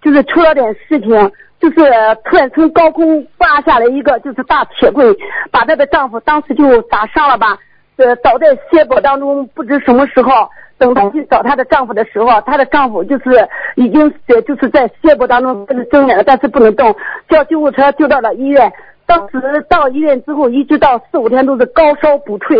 [0.02, 1.32] 就是出了点事情。
[1.60, 1.78] 就是
[2.26, 5.16] 突然从高空挂下来一个就是大铁棍，
[5.50, 7.58] 把她的丈夫当时就打伤了吧，
[7.98, 16.96] 呃倒在血泊当中，不知什么时候，等她去找她的丈夫的时候，她的丈夫就是已经就是在血泊当中不能睁眼了，但是不能动，
[17.30, 18.72] 叫救护车救到了医院。
[19.06, 22.58] 当时到医院之后，一直到四五天都是高烧不退，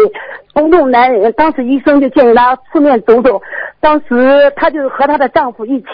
[0.54, 1.32] 不动难忍。
[1.34, 3.42] 当时医生就建议她出面走走。
[3.80, 5.88] 当时她就和她的丈夫一起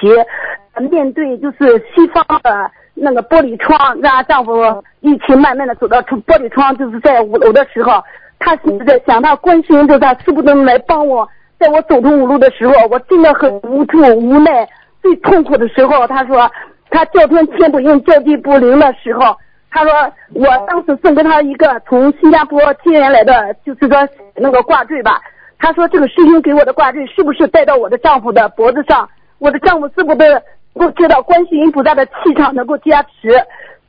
[0.90, 2.72] 面对就是西方的。
[3.02, 8.04] 那个玻璃窗，让丈夫一起慢慢的走到出玻璃窗，就是在五楼的时候，
[8.40, 11.28] 他现在想，到关心着他是不是能来帮我，
[11.60, 14.68] 在我走投无路的时候，我真的很无助无奈，
[15.02, 16.50] 最痛苦的时候，他说，
[16.90, 19.36] 他叫天天不应，叫地不灵的时候，
[19.70, 19.92] 他说，
[20.34, 25.20] 我当时送给他一个从新加坡寄来的，就是说那个挂坠吧，
[25.58, 30.42] 他说这个师兄给我的挂坠是不是戴到我的丈夫的脖子上，我的丈夫是不是？
[30.76, 33.34] 能够接到观世音菩萨的气场，能够加持。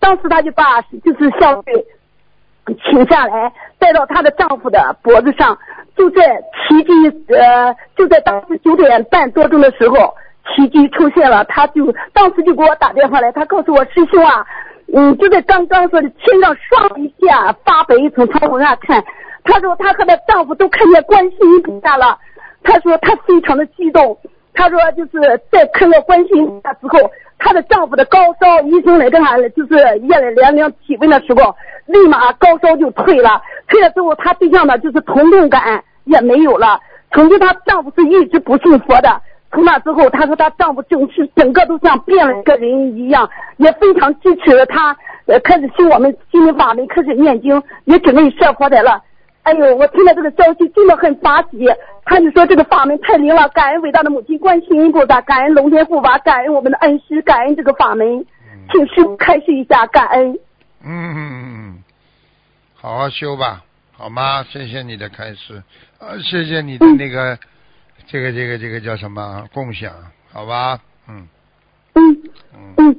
[0.01, 1.63] 当时他就把就是像
[2.79, 5.59] 请下来，戴到她的丈夫的脖子上。
[5.97, 6.23] 就在
[6.69, 10.15] 奇迹呃，就在当时九点半多钟的时候，
[10.49, 11.45] 奇迹出现了。
[11.45, 14.47] 他就当时就给我打电话来，他告诉我师兄啊，
[14.95, 19.05] 嗯，就在刚刚说的天上唰一下发白，从窗户上看，
[19.45, 22.19] 他说他和她丈夫都看见观世音菩萨了。
[22.63, 24.17] 他说他非常的激动。
[24.53, 27.11] 她说，就是在看到观世音之后，
[27.41, 29.75] 她的丈夫的高烧，医生来跟她就是
[30.09, 33.43] 验了量量体温的时候，立马高烧就退了。
[33.67, 36.79] 退了之后，她对象呢就是疼痛感也没有了。
[37.13, 39.21] 曾经她丈夫是一直不信佛的，
[39.51, 49.03] 从那之后，她说她丈夫整是整个都像变了个人一样，也非常支持她，呃，开始修我们心灵法门，开始念经，也准备设佛台了。
[49.43, 51.67] 哎呦，我听到这个消息真的很发喜。
[52.05, 58.25] 他就说这个法门太灵了，感恩伟大的母亲观世音菩萨，感恩龙天护法，感恩我们的恩师，感恩这个法门，
[58.71, 60.39] 请师傅开示一下，感恩。
[60.85, 61.45] 嗯嗯
[61.77, 61.85] 嗯，
[62.75, 63.63] 好好修吧，
[63.93, 64.45] 好吗？
[64.45, 65.63] 谢谢你的开示，
[65.99, 67.39] 呃，谢谢你的那个，
[68.07, 69.93] 这个这个这个叫什么共享，
[70.33, 70.79] 好吧？
[71.09, 71.29] 嗯
[71.95, 72.23] 嗯
[72.77, 72.97] 嗯。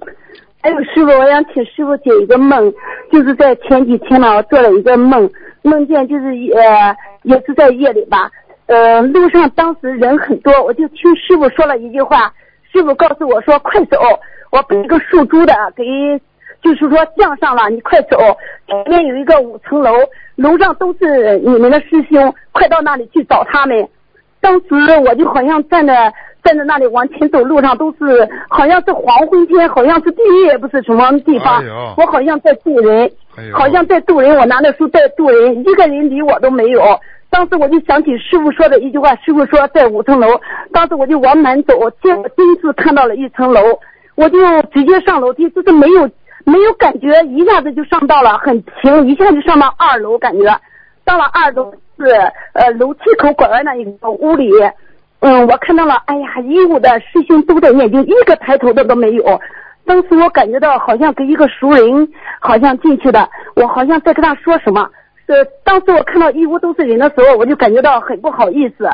[0.64, 2.72] 还有师傅，我想请师傅解一个梦，
[3.12, 5.28] 就是在前几天呢，我做了一个梦，
[5.64, 8.32] 梦见就是呃，也是在夜里吧，
[8.66, 12.34] 呃，路上当时人很多，我就听师傅说了一句话，
[12.72, 13.98] 师傅告诉我说快走，
[14.52, 15.84] 我被一个属猪的给，
[16.62, 18.18] 就是说降上了，你快走，
[18.68, 19.92] 前面有一个五层楼，
[20.36, 23.88] 楼上都是你们的师兄，快到那里去找他们。
[24.40, 24.68] 当时
[25.06, 26.12] 我就好像站在
[26.44, 31.64] 站在那里往前走，路上都是好像是黄昏天，好像是地狱也不是什么地方。
[31.98, 33.12] 我好像在救人，
[33.54, 34.36] 好像在渡人。
[34.38, 36.82] 我拿着书在渡人，一个人理我都没有。
[37.30, 40.28] 当时我就想起师傅说的一句话，师傅说在五层楼。
[40.74, 43.62] 当时我就往南走，第第一次看到了一层楼，
[44.16, 44.38] 我就
[44.74, 46.10] 直接上楼梯，就是没有
[46.46, 50.44] 没有感觉，一下子就上到了很平，一下就上到二楼，感觉
[51.06, 51.74] 到了二楼。
[52.02, 52.08] 是
[52.54, 54.50] 呃楼梯口拐弯那一个屋里，
[55.20, 59.24] 嗯，我看到了，哎呀，一屋的师兄都在念经，一个抬头的都没有。
[59.86, 62.08] 当时我感觉到好像跟一个熟人
[62.40, 64.90] 好像进去的，我好像在跟他说什么。
[65.28, 68.90] 呃，当时我看到一屋都是人的时候，我就感觉到很不好意思，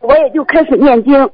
[0.00, 1.30] 我也就开始念经，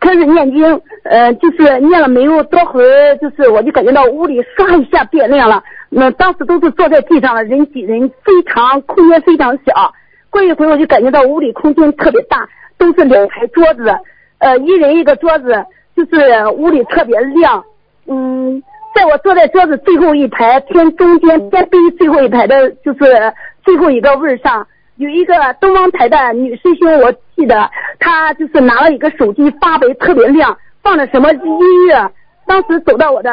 [0.00, 5.62] 开始念经，呃，就是念了没有多会儿，就是我就感觉到屋里唰一下变亮了。
[5.88, 9.94] 那当时都是坐在地上了，人挤人，非常空间非常小。
[10.28, 12.46] 过一会儿我就感觉到屋里空间特别大，
[12.76, 13.90] 都是两排桌子，
[14.38, 15.64] 呃，一人一个桌子，
[15.96, 17.64] 就是屋里特别亮。
[18.08, 18.62] 嗯，
[18.94, 23.32] 在我坐在桌子最后一排偏中间偏背最后一排的，就是
[23.62, 32.10] 最后一个位上，有一个东方台的女师兄，我记得她就是拿了一个手机发白特别亮，放的什么音乐。
[32.46, 33.30] 当时走到我的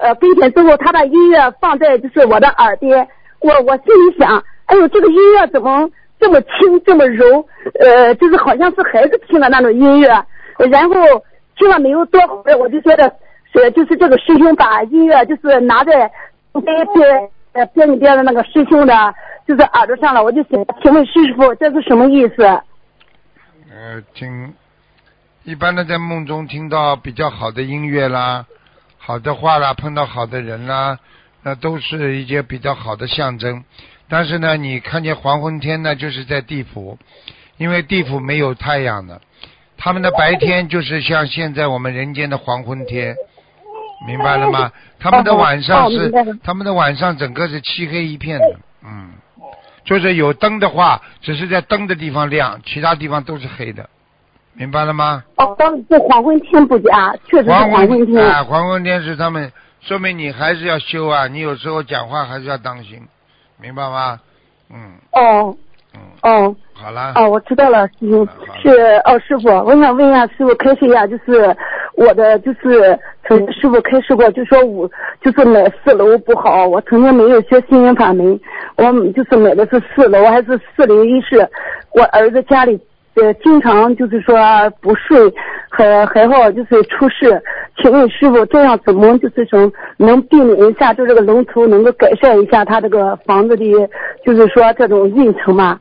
[0.00, 3.08] 呃跟前之后，她把音乐放在就是我的耳边，
[3.40, 5.90] 我我心里想，哎呦，这个音乐怎么？
[6.20, 7.44] 这么轻，这么柔，
[7.80, 10.08] 呃，就是好像是孩子听的那种音乐。
[10.70, 10.94] 然后
[11.56, 13.12] 听了没有多会儿，我就觉得
[13.52, 16.10] 是就是这个师兄把音乐就是拿在
[16.52, 19.14] 边边呃边里边的那个师兄的，
[19.46, 20.22] 就是耳朵上了。
[20.22, 22.42] 我就想，请问师傅这是什么意思？
[23.70, 24.54] 呃，听
[25.44, 28.46] 一般的在梦中听到比较好的音乐啦，
[28.98, 30.98] 好的话啦，碰到好的人啦，
[31.42, 33.64] 那都是一些比较好的象征。
[34.08, 36.98] 但是呢，你看见黄昏天呢，就是在地府，
[37.56, 39.20] 因为地府没有太阳的，
[39.78, 43.16] 他们的白天就是像现在我们人间的黄昏天，
[44.06, 44.70] 明白了吗？
[44.98, 49.10] 他们的晚上是他们的晚上整个是漆黑一片的，嗯，
[49.84, 53.88] 就是有灯的话，只是在灯的地方亮，其他地方都是黑的，
[54.54, 55.24] 明白了吗？
[55.36, 55.56] 哦，
[55.88, 58.24] 这黄昏天不假，确实是黄昏天。
[58.24, 63.00] 啊，黄昏天是他们，说明你还是要修啊，你有时候讲话还是要当心。
[63.60, 64.18] 明白吗？
[64.70, 64.94] 嗯。
[65.12, 65.56] 哦。
[65.94, 66.00] 嗯。
[66.22, 66.56] 哦。
[66.74, 67.12] 好了。
[67.14, 68.26] 哦，我知道了，师傅
[68.60, 71.56] 是哦，师傅，我想问一下师傅，开示一下，就是
[71.94, 74.90] 我的就是曾师傅开示过，就说五
[75.20, 78.40] 就是买四楼不好，我曾经没有学心灵法门，
[78.76, 81.48] 我就是买的是四楼还是四零一室，
[81.94, 82.80] 我儿子家里。
[83.14, 84.34] 呃，经常就是说
[84.80, 85.18] 不睡，
[85.68, 87.42] 还还好就是出事。
[87.76, 93.90] 请问师傅，这样怎么就是说能避免一下，就这个龙头能够改善一下他这个房子的，
[94.24, 95.78] 就是说这种运程吗？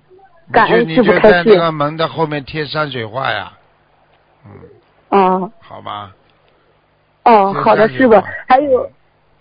[0.51, 1.38] 感恩师傅开示。
[1.38, 3.53] 你就在那个门的后面贴山水画呀。
[4.45, 4.51] 嗯。
[5.12, 5.51] 哦。
[5.59, 6.12] 好吧。
[7.24, 8.89] 哦，好的，师傅，还有。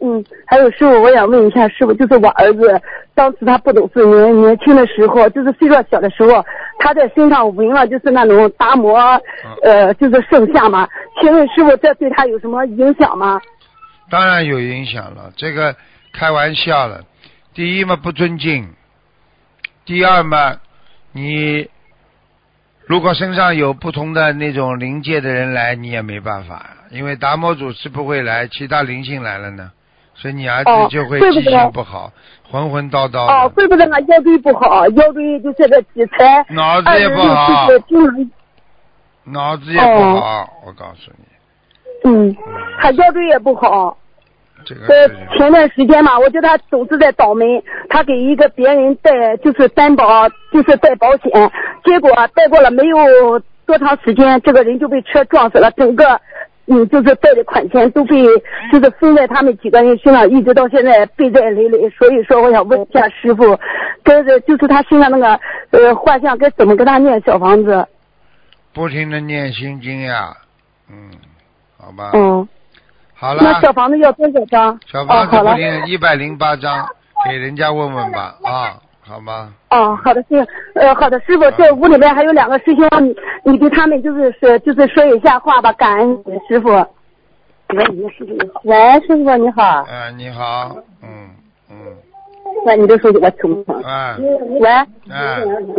[0.03, 2.81] 嗯，还有师傅，我想问一下师傅，就是我儿子
[3.15, 6.43] 当时他不懂事，年年轻的时候，就是岁数小的时候，
[6.79, 8.97] 他在身上纹了就是那种达摩，
[9.63, 10.89] 呃，就是圣像嘛。
[11.21, 13.39] 请问师傅，这对他有什么影响吗？
[14.09, 15.77] 当然有影响了，这个
[16.15, 17.05] 开玩笑了。
[17.53, 18.65] 第一嘛，不尊敬；
[19.85, 20.57] 第二嘛，
[21.13, 21.69] 你
[22.91, 29.71] 如果身上有不同的那种灵界的人来，你也没办法，因为达摩祖师不会来，其他灵性来了呢。
[30.17, 32.13] 所以你儿子就会记性不好，
[32.51, 33.21] 浑浑叨叨。
[33.21, 36.45] 哦，怪不得俺腰椎不好，腰椎就这个体裁。
[36.49, 37.69] 脑子也不好。
[39.23, 42.11] 脑子也不好，我告诉你。
[42.11, 42.37] 嗯，
[42.81, 43.97] 他腰椎也不好。
[44.65, 44.87] 这个。
[45.37, 51.31] 前段时间嘛，我觉得他总是在倒霉，他给一个别人带就是担保，就是带保险，
[51.85, 56.21] 结果带过了没有多长时间，这个人就被车撞死了，整个。
[56.73, 58.23] 嗯，就是贷的款钱都被
[58.71, 61.91] 就是分在他们几个人身上，一直到现在背债累累。
[61.91, 63.59] 所以说，我想问一下师傅，
[64.05, 65.41] 跟着就是他身上那个
[65.71, 67.89] 呃画像，该怎么跟他念小房子？
[68.73, 70.37] 不停的念心经呀，
[70.89, 71.11] 嗯，
[71.77, 72.13] 好吧。
[72.15, 72.47] 嗯。
[73.21, 73.43] 好了。
[73.43, 74.81] 那小房子要多少张？
[74.91, 76.89] 小房子不定一百零八张，
[77.29, 79.53] 给人家问问吧，啊，好吗？
[79.69, 83.15] 哦，好的，师呃，好的，师傅，这屋里面还有两个师兄，你
[83.53, 86.71] 你对他们就是说就是说一下话吧，感恩你，师傅。
[87.75, 87.85] 喂，
[88.17, 88.61] 师傅你好。
[88.65, 89.87] 喂，师傅你好。
[89.87, 91.31] 嗯，你好，嗯
[91.71, 91.77] 嗯。
[92.65, 94.17] 那，你的手机我听不啊。
[94.61, 94.71] 喂。
[95.11, 95.75] 嗯。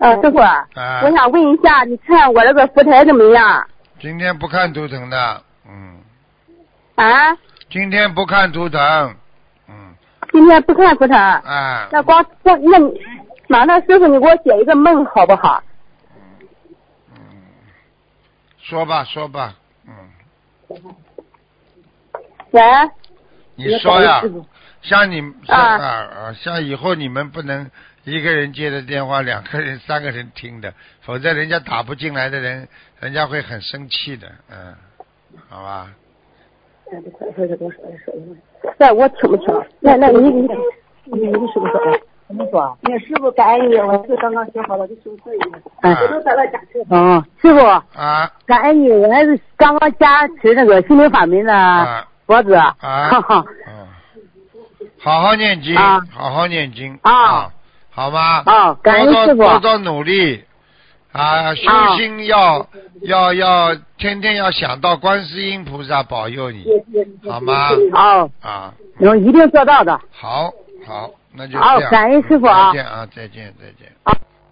[0.00, 0.66] 啊，师傅，啊
[1.04, 3.64] 我想问一下，你看我这个福台怎么样？
[4.00, 6.02] 今天不看图腾的，嗯。
[6.96, 7.38] 啊？
[7.70, 9.14] 今天不看图腾，
[9.68, 9.94] 嗯。
[10.32, 11.16] 今天不看图腾。
[11.16, 11.88] 啊。
[11.92, 12.78] 那光那那，
[13.48, 15.62] 麻烦师傅你给我解一个梦好不好？
[17.14, 17.20] 嗯。
[18.58, 19.54] 说吧，说吧，
[19.86, 19.92] 嗯。
[22.50, 22.62] 喂。
[23.54, 24.22] 你说呀，
[24.82, 27.70] 像你像啊，像以后你们不能。
[28.04, 32.66] 一个人接的电话，两个人、三个人听的，否则人家打不进来的人，
[32.98, 34.74] 人家会很生气的，嗯，
[35.48, 35.88] 好吧。
[38.78, 39.46] 那我听不清。
[39.80, 40.48] 那那你你
[41.04, 42.00] 你你师傅说的？
[42.28, 42.78] 怎么说？
[42.82, 45.32] 那师傅感恩你，我是刚刚学好了，就收费。
[45.82, 45.96] 嗯。
[45.96, 46.78] 我都在那加车。
[46.88, 47.66] 哦，师傅。
[47.98, 48.30] 啊。
[48.46, 52.54] 感恩你，我还是刚刚加持那个心灵法门的脖子。
[52.54, 52.74] 啊。
[52.80, 53.44] 哈哈。
[53.66, 53.88] 嗯。
[54.98, 56.96] 好好念经，好好念经。
[57.02, 57.50] 啊。
[57.90, 58.42] 好吗？
[58.46, 59.42] 啊，感恩师傅。
[59.42, 60.44] 多多努力
[61.12, 61.54] 啊！
[61.54, 62.64] 修心要
[63.02, 66.64] 要要，天天要想到观世音菩萨保佑你，
[67.28, 67.70] 好吗？
[67.92, 70.00] 好啊，我一定做到的。
[70.12, 70.52] 好，
[70.86, 71.80] 好，那就这样。
[71.82, 72.72] 好，感恩师傅啊！
[72.72, 73.08] 再见啊！
[73.14, 73.92] 再见，再见。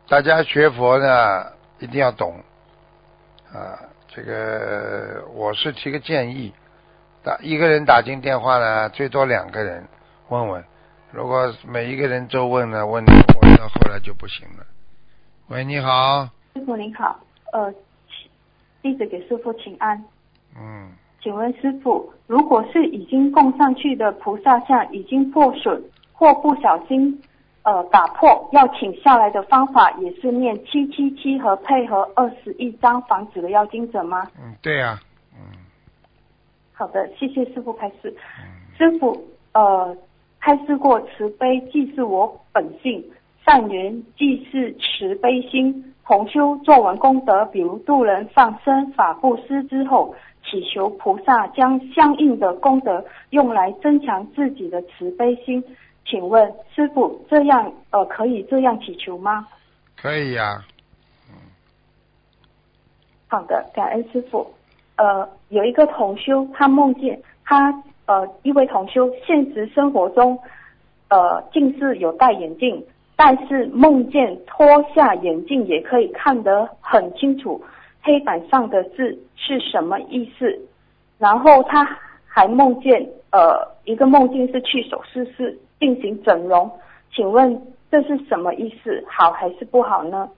[0.08, 1.46] 大家学佛呢，
[1.78, 2.34] 一定要懂
[3.52, 3.78] 啊。
[4.08, 6.52] 这个我是提个建议，
[7.22, 9.86] 打一个人打进电话呢，最多两个人
[10.28, 10.64] 问问。
[11.12, 14.66] 如果每一个人都问了，问问到后来就不行了。
[15.46, 16.28] 喂，你好。
[16.58, 17.16] 师傅您好，
[17.52, 17.72] 呃，
[18.82, 19.96] 弟子给师傅请安。
[20.56, 20.90] 嗯。
[21.22, 25.80] 请问师傅，如果是已经供上去的菩萨像已经破损
[26.12, 27.16] 或不小心
[27.62, 34.28] 呃打破，要请下来的方法也是念七七七和配合二十一张房子的妖精者吗？
[34.42, 34.98] 嗯，对呀。
[35.34, 35.58] 嗯。
[36.72, 38.12] 好的，谢谢师傅开始。
[38.76, 39.16] 师傅，
[39.52, 39.96] 呃。
[40.40, 43.04] 开示过慈悲即是我本性，
[43.44, 45.87] 善缘即是慈悲心。
[46.08, 55.62] 同修做完功德，比如度人、放生、法布施之后，祈求菩萨将相应的功德用来增强自己的慈悲心。
[56.06, 59.46] 请问师傅，这样呃可以这样祈求吗？
[60.00, 60.64] 可以呀。
[61.28, 61.36] 嗯。
[63.28, 64.50] 好的，感恩师傅。
[64.96, 67.82] 呃，有一个同修，他梦见他。
[68.06, 70.38] 呃，一位同修，现实生活中，
[71.10, 72.82] 呃，近视有戴眼镜，
[73.20, 74.64] 但是梦见脱
[74.94, 77.60] 下眼镜也可以看得很清楚，
[78.00, 80.56] 黑板上的字是什么意思？
[81.18, 81.84] 然后他
[82.28, 86.70] 还梦见，呃，一个梦境是去手术室进行整容，
[87.12, 87.60] 请问
[87.90, 89.04] 这是什么意思？
[89.10, 90.28] 好还是不好呢？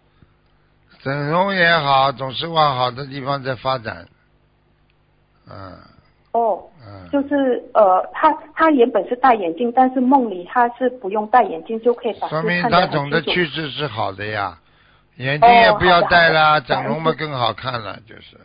[1.02, 4.08] 整容也好，总是往好的地方在发展，
[5.50, 5.89] 嗯。
[6.32, 7.08] 哦，嗯。
[7.10, 14.56] 就是呃，他他原本是戴眼镜，但是梦里他是不用戴眼镜就可以把说明他总的趋势是好的呀，
[15.16, 18.36] 眼镜也不要戴啦，整容嘛更好看了，就是。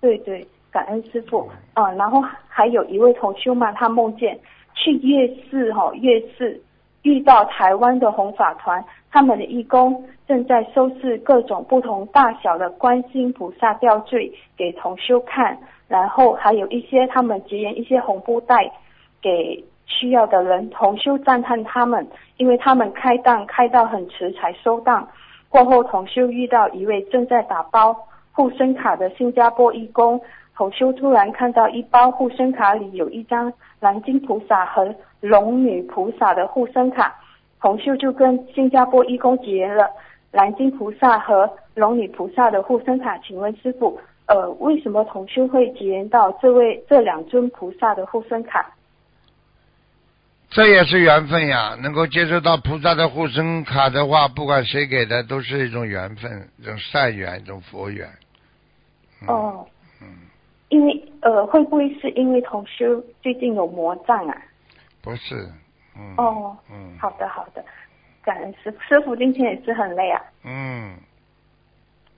[0.00, 1.48] 对对，感恩师傅。
[1.74, 4.36] 啊，然后还有一位同修嘛，他梦见
[4.74, 6.60] 去夜市哈，夜市
[7.02, 15.56] 遇到台湾的弘法团，他们的义工正在收拾各种不同大小的观音菩萨吊坠给同修看。
[15.86, 18.72] 然后还有一些他们结缘一些红布袋
[19.20, 22.08] 给需要的人，同修赞叹他们，
[22.38, 25.06] 因为他们开档开到很迟才收档。
[25.50, 27.94] 过后同修遇到一位正在打包
[28.32, 30.18] 护身卡的新加坡义工，
[30.56, 37.14] 同修突然看到一包护身卡里有一张南京菩萨和龙女菩萨的护身卡，
[37.62, 39.88] 同修就跟新加坡义工结缘了
[40.32, 43.98] 南京菩萨和龙女菩萨的护身卡，请问师傅。
[44.26, 48.72] 呃，为什么同修会结缘到这位这两尊菩萨的护身卡？
[50.50, 58.08] 这也是缘分呀，能够接触到菩萨的护身卡的话，不管谁给的，都是一种缘分，一种善缘，一种佛缘。
[59.28, 59.66] 哦。
[60.00, 60.08] 嗯。
[60.68, 64.36] 因为呃，会不会是因为同修最近有魔障啊？
[65.02, 65.48] 不是。
[65.96, 66.14] 嗯。
[66.16, 66.56] 哦。
[66.70, 66.96] 嗯。
[66.98, 67.64] 好的，好的。
[68.22, 70.22] 感恩师师傅今天也是很累啊。
[70.44, 70.96] 嗯。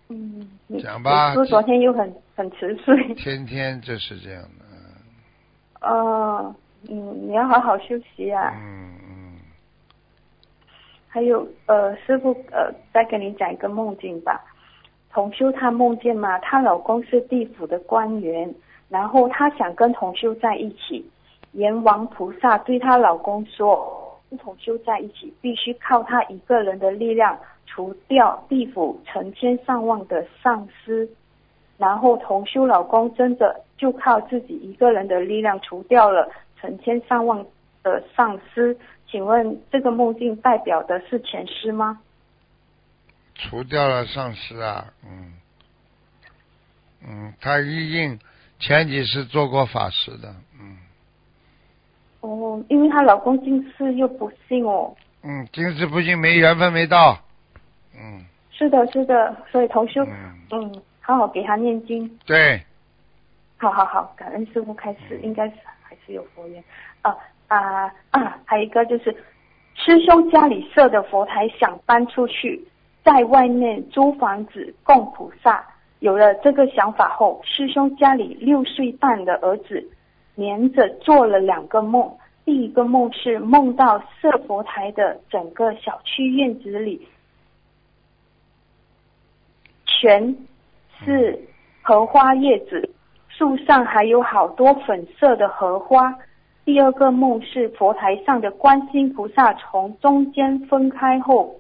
[0.09, 0.47] 嗯，
[0.83, 1.35] 讲吧。
[1.35, 3.15] 是昨天又很很迟睡。
[3.15, 5.89] 天天就是这样的。
[5.89, 6.55] 哦，
[6.91, 8.53] 嗯，你要好好休息啊。
[8.55, 9.39] 嗯嗯。
[11.09, 14.45] 还有呃，师傅呃，再给你讲一个梦境吧。
[15.11, 18.55] 同修她梦见嘛，她老公是地府的官员，
[18.89, 21.11] 然后她想跟同修在一起。
[21.55, 31.09] 阎王菩萨对她老公说：“跟同修在一起，必须靠他一个人的力量除掉地府成千上万的丧尸。”
[31.77, 36.31] 然后同修老公真的就靠自己一个人的力量除掉了
[36.61, 37.45] 成千上万
[37.83, 38.77] 的丧尸。
[39.09, 42.01] 请问这个梦境代表的是前世吗？
[43.35, 45.33] 除掉了丧尸啊，嗯，
[47.07, 48.19] 嗯，他一定
[48.61, 50.79] 前几世做过法师的，嗯。
[52.55, 54.95] 哦，因为她老公近视又不信哦。
[55.23, 57.19] 嗯，近视不信，没缘分，没到。
[57.95, 58.25] 嗯。
[58.51, 60.07] 是的，是的，所以同修，
[60.51, 62.09] 嗯，好好给他念经。
[62.25, 62.61] 对。
[63.57, 66.63] 好好好，感恩师傅开始，应该是还是有佛缘
[67.03, 67.17] 啊
[67.49, 68.39] 啊啊！
[68.45, 69.11] 还有一个就是，
[69.75, 72.63] 师兄家里设的佛台想搬出去，
[73.03, 75.65] 在外面租房子供菩萨。
[76.01, 79.91] 有了这个想法后，师兄家里六岁半的儿子。
[80.37, 82.13] 连着做了两个梦，
[82.45, 87.09] 第一个梦是梦到设佛台的整个小区院子里，
[89.87, 90.37] 全
[91.03, 91.41] 是
[91.81, 92.91] 荷花叶子，
[93.29, 96.15] 树上还有好多粉色的荷花。
[96.67, 101.59] 第二个梦是佛台上的观音菩萨从中间分开后，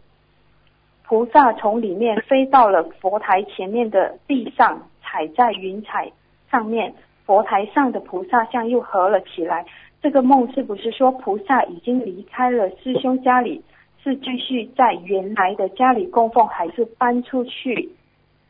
[1.04, 6.12] 菩萨从里面飞到了佛台前面的地上，踩在云彩
[6.50, 6.94] 上面。
[7.26, 9.64] 佛台上的菩萨像又合了起来。
[10.04, 13.64] 这个梦是不是说菩萨已经离开了师兄家里，
[14.02, 17.90] 是继续在原来的家里供奉，还是搬出去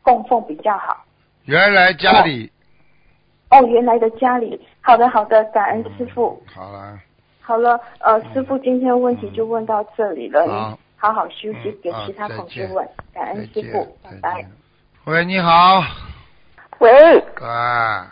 [0.01, 1.05] 供奉比较好？
[1.45, 2.51] 原来家里。
[3.51, 4.59] 哦，原来的家里。
[4.81, 6.43] 好的，好的，感恩师傅。
[6.53, 6.99] 好了。
[7.39, 10.45] 好了，呃，师傅今天问题就问到这里了。
[10.45, 10.79] 好。
[10.97, 12.85] 好好休息，给其他同学问。
[13.13, 14.45] 感恩师傅，拜拜。
[15.05, 15.81] 喂，你好。
[16.79, 17.17] 喂。
[17.41, 18.11] 啊。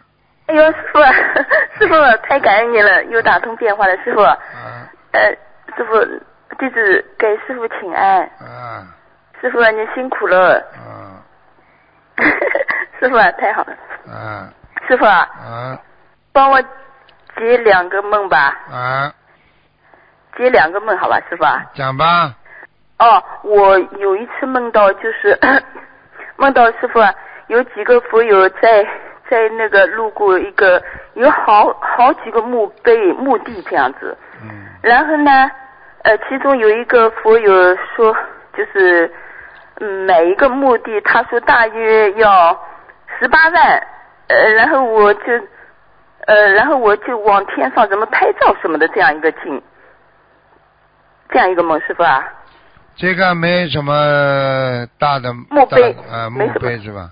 [0.54, 1.00] 哎呦，师傅，
[1.80, 1.96] 师傅
[2.28, 4.22] 太感恩你了，又打通电话了，师傅。
[4.22, 4.88] 嗯。
[5.14, 5.32] 呃，
[5.76, 6.06] 师傅，
[6.60, 8.22] 弟子给师傅请安。
[8.40, 8.88] 嗯。
[9.42, 10.64] 师傅，你辛苦了。
[10.78, 11.18] 嗯。
[13.00, 13.74] 师傅，太好了。
[14.06, 14.48] 嗯。
[14.88, 15.06] 师傅。
[15.06, 15.76] 嗯。
[16.32, 18.56] 帮我解两个梦吧。
[18.72, 19.12] 啊。
[20.38, 21.44] 解两个梦，好吧，师傅。
[21.74, 22.32] 讲吧。
[23.00, 25.36] 哦，我有一次梦到，就是
[26.38, 27.00] 梦到师傅
[27.48, 28.88] 有几个佛友在。
[29.34, 30.80] 在那个路过一个
[31.16, 34.48] 有好好几个墓碑墓地这样子，嗯，
[34.84, 35.50] 然后呢，
[36.04, 38.16] 呃，其中有一个佛友说，
[38.56, 39.12] 就是
[40.06, 42.56] 每一个墓地，他说大约要
[43.18, 43.84] 十八万，
[44.28, 45.22] 呃，然后我就，
[46.28, 49.60] 呃，然后我就往天上怎么拍照什么的这样一个景，
[51.30, 52.24] 这样一个梦师傅啊，
[52.96, 57.10] 这个没什么大的墓碑啊，墓碑是吧？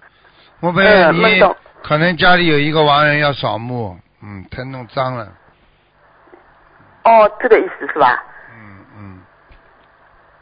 [0.59, 1.43] 墓碑你。
[1.84, 5.28] 可能家里有一个亡人要扫墓，嗯，他弄脏了。
[7.04, 8.24] 哦，这个意思是吧？
[8.54, 9.20] 嗯嗯。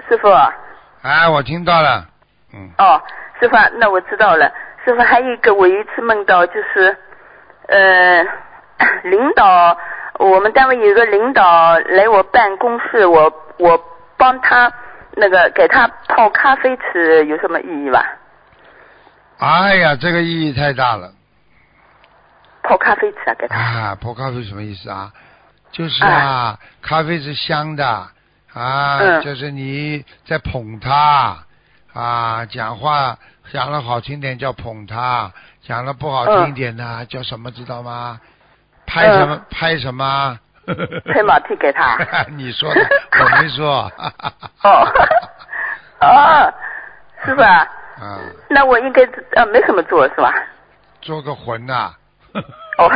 [0.08, 0.28] 师傅。
[1.02, 2.06] 哎，我听到了。
[2.54, 2.70] 嗯。
[2.78, 3.02] 哦，
[3.40, 4.52] 师傅，那我知道了。
[4.84, 6.98] 师傅，还有一个，我有一次梦到，就是
[7.68, 8.24] 呃，
[9.04, 9.78] 领导，
[10.16, 13.82] 我们单位有一个领导来我办公室，我我
[14.18, 14.72] 帮他
[15.16, 18.06] 那个给他泡咖啡吃，有什么意义吧？
[19.40, 21.14] 哎呀，这个意义太大了。
[22.70, 25.12] 泡咖啡吃啊，给他啊，泡咖啡什么意思啊？
[25.72, 28.08] 就是啊，咖啡是香的
[28.54, 31.36] 啊，就是你在捧他
[31.94, 33.18] 啊，讲话
[33.52, 35.32] 讲的好听点叫捧他，
[35.64, 38.22] 讲的不好听一点呢叫什么知道吗？
[38.86, 40.38] 拍什么拍什么？
[41.12, 41.98] 拍马屁给他？
[42.30, 42.88] 你说的，
[43.20, 43.92] 我没说。
[44.62, 44.88] 哦，
[46.02, 46.54] 哦，
[47.26, 47.68] 是吧？
[48.00, 48.20] 啊。
[48.48, 49.02] 那我应该
[49.36, 50.32] 呃没什么做是吧？
[51.02, 51.92] 做个魂呐。
[52.78, 52.90] 哦，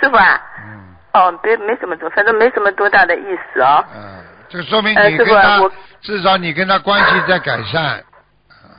[0.00, 3.84] 师傅啊，嗯，哦，别没什么做，反正没什么多大的意思啊。
[3.94, 5.60] 嗯，这说明你跟他
[6.00, 8.00] 至少你跟他关系在改善。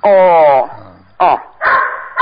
[0.03, 0.69] 哦，
[1.19, 1.39] 哦，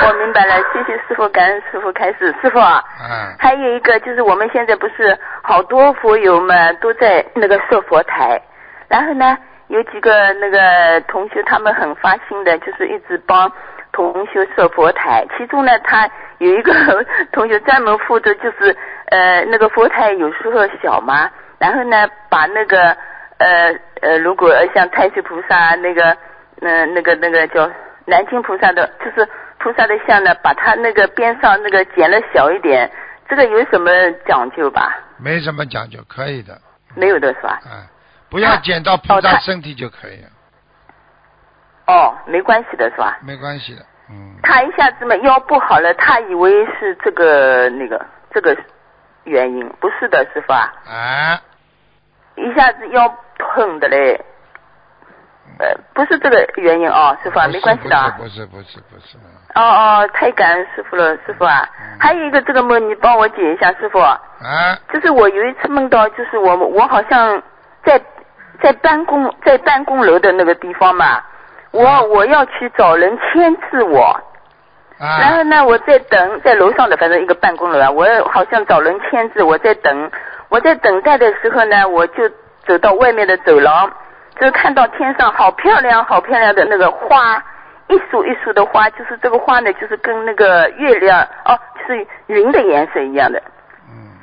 [0.05, 8.41] 我明白了，谢谢师傅，感恩师傅开始，师傅啊，嗯，还有一个就是我们现在不是好多佛友们都在那个设佛台，
[8.87, 13.51] 然后呢，有几个那个同学他们很发心的，就是一直帮。
[13.97, 16.71] 同学设佛台，其中呢，他有一个
[17.33, 18.77] 同学专门负责，就是
[19.07, 21.27] 呃，那个佛台有时候小嘛，
[21.57, 22.95] 然后呢，把那个
[23.39, 26.15] 呃呃，如果像太岁菩萨那个，
[26.61, 27.67] 嗯，那个那个叫
[28.05, 29.27] 南京菩萨的，就是
[29.57, 32.87] 菩萨的像呢，把它那个边上那个剪了小一点，
[33.27, 33.89] 这个有什么
[34.27, 34.95] 讲究吧？
[35.17, 36.55] 没什么讲究，可以的。
[36.93, 37.59] 没有的是吧？
[37.65, 37.89] 啊，
[38.29, 40.29] 不要剪到菩萨身体就可以了。
[41.87, 43.17] 哦，没关系的是吧？
[43.23, 44.35] 没关系的，嗯。
[44.43, 48.55] 他一下子嘛腰不好了，他以为是这个那个这个
[49.23, 50.73] 原因，不是的，师傅啊。
[50.85, 51.41] 啊。
[52.35, 54.23] 一下子腰痛的嘞，
[55.59, 58.15] 呃，不是这个原因哦，师傅啊，没关系的啊。
[58.17, 59.17] 不是不是不是。
[59.55, 61.67] 哦哦，太感恩师傅了，师傅啊。
[61.99, 63.97] 还有一个这个梦，你帮我解一下，师傅。
[63.97, 64.19] 啊。
[64.93, 67.41] 就是我有一次梦到，就是我我好像
[67.83, 67.99] 在
[68.61, 71.23] 在办公在办公楼的那个地方嘛。
[71.77, 74.19] 我我要去找人签字我，
[74.97, 80.11] 然后呢，我在等在楼上的反正一个办公楼啊，我好像找人签字，我在等，
[80.49, 82.27] 我在等待的时候呢，我就
[82.65, 83.91] 走到外面的走廊，
[84.39, 87.43] 就看到天上好漂亮好漂亮的那个花，
[87.89, 93.39] 一束一束的花，就是这个花呢，就是跟那个月亮哦，就是云的颜色一样的。
[93.87, 94.17] 嗯。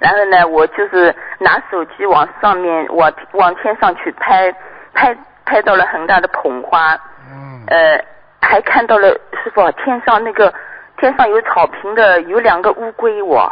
[0.00, 4.52] 然后呢，我就是拿手机往上面往往天上去拍
[4.92, 5.16] 拍。
[5.48, 6.92] 拍到了很大的捧花，
[7.30, 8.04] 嗯，呃，
[8.42, 10.52] 还看到了师傅天上那个
[10.98, 13.50] 天上有草坪的有两个乌龟我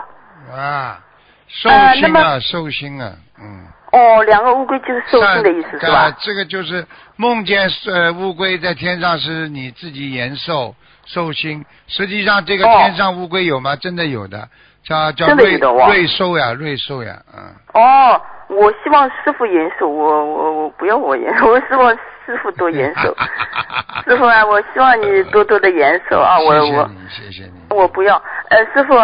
[0.54, 1.00] 啊，
[1.48, 6.14] 寿星啊寿星啊，嗯，哦，两个乌龟就是寿星的意思是吧？
[6.20, 6.86] 这个就是
[7.16, 10.74] 梦见呃乌龟在天上是你自己延寿
[11.06, 13.74] 寿星，实际上这个天上乌龟有吗？
[13.74, 14.46] 真的有的，
[14.84, 17.54] 叫叫瑞瑞寿呀瑞寿呀，嗯。
[17.72, 18.20] 哦。
[18.48, 21.92] 我希望师傅延寿，我我我不要我延寿， 我希望
[22.24, 23.14] 师傅多延寿。
[24.06, 26.38] 师傅啊，我希望你多多的延寿啊！
[26.38, 28.22] 我我谢谢你，我不要。
[28.50, 28.94] 呃，师傅，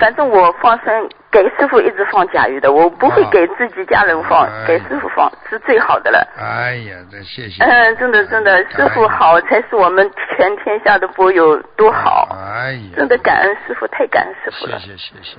[0.00, 6.26] 反正我放生给师傅一直放甲鱼的，我不会给自己家人放，给师傅放是最好的了。
[6.38, 7.62] 哎呀，这谢谢。
[7.62, 12.28] 嗯，真的真的，师傅好才是我们全天下的佛友多好。
[12.32, 14.78] 哎呀，真的感恩师傅，太感恩师傅了。
[14.78, 15.36] 谢谢谢谢。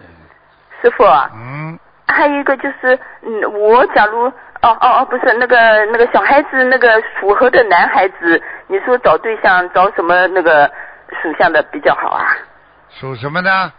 [0.84, 1.03] 师傅。
[1.34, 1.80] 嗯。
[2.08, 10.72] 还有一个就是，嗯，我假如，哦哦哦，不是那个那个小孩子，那个属猴的男孩子，你说找对象找什么那个
[11.22, 12.24] 属相的比较好啊？
[12.89, 13.72] 属什么的？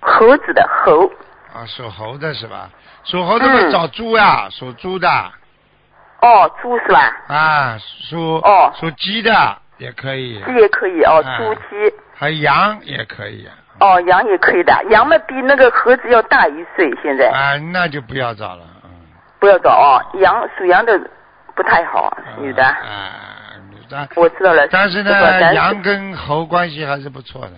[0.00, 1.06] 猴子的猴。
[1.52, 2.68] 啊，属猴的是吧？
[3.04, 5.08] 属猴的找猪呀，属猪的。
[6.22, 7.00] 哦，猪是吧？
[7.28, 10.42] 啊，属哦，属鸡的也可以。
[10.44, 11.94] 鸡也可以哦，猪鸡。
[12.16, 13.46] 还羊也可以。
[13.80, 17.28] 哦，羊也可以的，羊嘛比那个猴子要大一岁，现在。
[17.30, 18.90] 啊，那就不要找了，嗯。
[19.40, 20.98] 不要找哦，羊属羊的
[21.54, 22.64] 不太好，女的。
[22.64, 22.78] 啊，
[23.70, 24.08] 女的。
[24.14, 24.66] 我知道了。
[24.68, 27.52] 但是呢，羊跟猴关系还是不错的。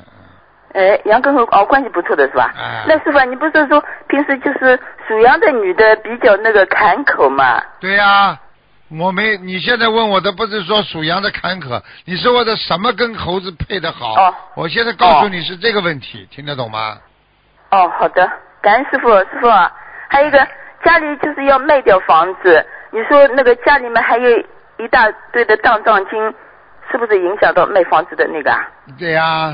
[0.75, 2.53] 哎，羊跟猴哦关系不错的是吧？
[2.57, 2.85] 啊。
[2.89, 7.62] 那师傅，你不是说平时就是属羊的女的比较那个坎坷嘛？
[7.81, 8.39] 对呀。
[8.89, 14.14] 我没，你现在问我的不是说属羊的坎坷，你说我的什么跟猴子配的好？
[14.14, 16.99] 哦，我现在告诉你是这个问题，听得懂吗？
[17.70, 18.30] 哦，好的，
[18.62, 19.49] 感恩师傅，师傅，
[20.09, 20.39] 还有一个
[20.84, 24.30] 家里就是要卖掉房子，你说那个家里面还有
[24.78, 26.34] 一大堆的当账金，
[26.93, 28.61] 是不是影响到卖房子的那个啊？
[28.97, 29.53] 对呀。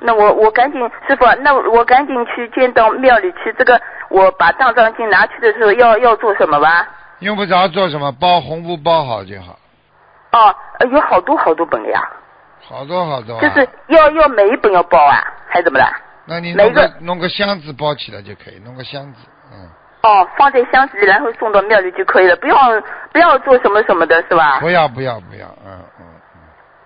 [0.00, 3.78] 那我我赶紧师傅，那我赶紧去见到庙里去，这个
[4.08, 6.88] 我把当账金拿去的时候要要做什么吧？
[7.20, 9.58] 用不着做什么，包红布包好就好。
[10.32, 10.54] 哦，
[10.90, 12.08] 有好多好多本呀。
[12.68, 13.40] 好多好多。
[13.40, 15.16] 就是要要每一本要包啊，
[15.48, 15.86] 还是怎么的？
[16.26, 19.18] 那你弄个弄个箱子包起来就可以，弄个箱子，
[19.52, 19.68] 嗯。
[20.02, 22.56] 哦，放在箱子里，然后送到庙里就可以了，不要
[23.12, 24.60] 不要做什么什么的是吧？
[24.60, 26.06] 不要不要不要，嗯嗯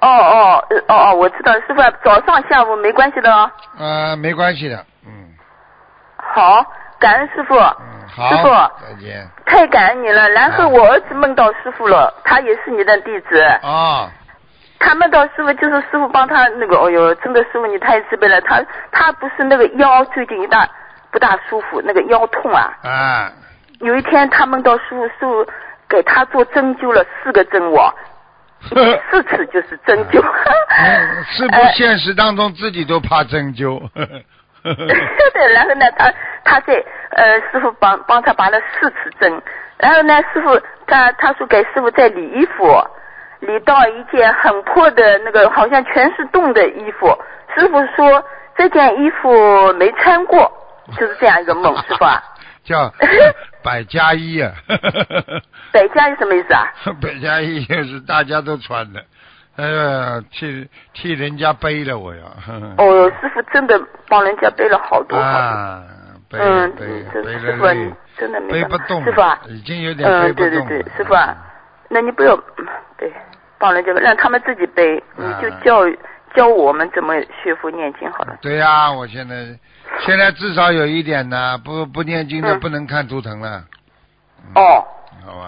[0.01, 0.09] 嗯。
[0.09, 3.51] 哦哦哦哦，我知道，师傅早上下午没关系的哦。
[3.78, 5.35] 呃，没关系的，嗯。
[6.16, 6.64] 好。
[6.99, 7.57] 感恩师傅，
[8.14, 10.28] 师傅再见，太感恩你了。
[10.30, 14.10] 然后我儿子梦到师傅了，他也是你的弟子啊。
[14.78, 18.40] 他梦到师傅，就是师傅帮他那个，哎呦，真的师傅你太慈悲了。
[18.42, 20.68] 他他不是那个腰最近一大
[21.10, 22.70] 不大舒服，那个腰痛啊。
[22.82, 23.32] 啊。
[23.80, 25.46] 有一天他梦到师傅，师傅
[25.88, 27.94] 给他做针灸了四个针我，
[29.10, 30.22] 四次就是针灸。
[31.30, 33.80] 是不现实当中自己都怕针灸。
[35.34, 36.12] 对，然后呢，他
[36.44, 36.74] 他在
[37.10, 39.42] 呃，师傅帮帮他拔了四次针，
[39.78, 42.84] 然后呢，师傅他他说给师傅在理衣服，
[43.40, 47.18] 理到一件很破的那个，好像全是洞的衣服。
[47.54, 48.24] 师傅说
[48.56, 50.50] 这件衣服没穿过，
[50.96, 52.22] 就是这样一个梦，师傅啊。
[52.64, 52.92] 叫
[53.64, 54.52] 百家衣啊。
[55.72, 56.72] 百家衣什么意思啊？
[57.02, 59.04] 百家衣是大家都穿的。
[59.57, 62.22] 哎呀，替替人家背了我呀。
[62.78, 63.78] 哦，师傅真的
[64.09, 65.40] 帮人家背了好多好
[66.30, 66.38] 多。
[66.40, 66.86] 嗯，背
[67.22, 69.05] 背师傅，你真的没背不动。
[69.05, 70.64] 师傅啊，已经有点背不动。
[70.64, 71.36] 嗯，对对对，师傅啊，
[71.90, 72.34] 那你不要，
[72.96, 73.12] 对，
[73.59, 75.82] 帮人家让他们自己背，你就教
[76.34, 78.38] 教我们怎么学佛念经好了。
[78.40, 79.34] 对呀，我现在
[80.00, 83.62] 现在至少有一点呢，不不念经的不能看图腾了。
[84.55, 84.82] 哦，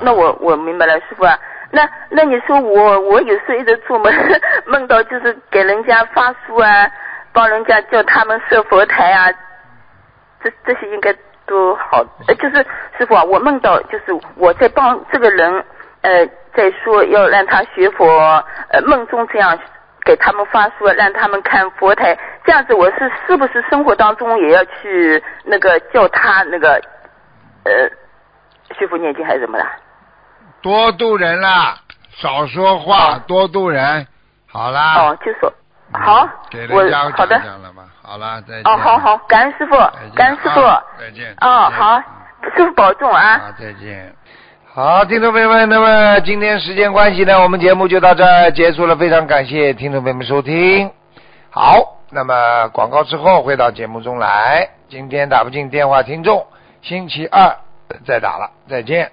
[0.03, 1.39] 那我我明白了，师傅啊。
[1.75, 4.13] 那那你说我我有时候一直做梦
[4.67, 6.89] 梦到就是给人家发书啊，
[7.33, 9.33] 帮人家叫他们设佛台啊，
[10.41, 11.13] 这这些应该
[11.47, 12.05] 都好。
[12.29, 12.65] 呃，就是
[12.97, 14.05] 师傅啊，我梦到就是
[14.37, 15.65] 我在帮这个人
[16.03, 18.07] 呃在说要让他学佛，
[18.69, 19.59] 呃梦中这样
[20.05, 26.81] 给他们发书，让他们看佛台，这样子我是是不是生活当中也要去那个叫他那个
[27.65, 27.91] 呃
[28.79, 29.67] 学佛念经还是什么的？
[30.65, 31.77] 多度人啦，
[32.17, 34.07] 少说话，多度人，
[34.51, 34.95] 好啦。
[34.95, 35.53] 哦，就说
[35.93, 36.27] 好，
[36.71, 37.39] 我好的。
[38.03, 38.73] 好了，再见。
[38.73, 39.77] 哦，好好，感恩师傅，
[40.15, 40.63] 感恩师傅，
[40.99, 41.35] 再见。
[41.43, 41.99] 哦，好，
[42.57, 43.43] 师傅保重啊。
[43.45, 44.11] 好，再见。
[44.73, 50.91] 好，听众朋友们，那么今天时间关系呢，我们节目就到这儿结束了，非常感谢听众朋友们收听。
[51.51, 56.47] 好，那么广告之后会到节目中来，今天打不进电话，听众
[56.81, 57.55] 星期二
[58.07, 59.11] 再打了，再见。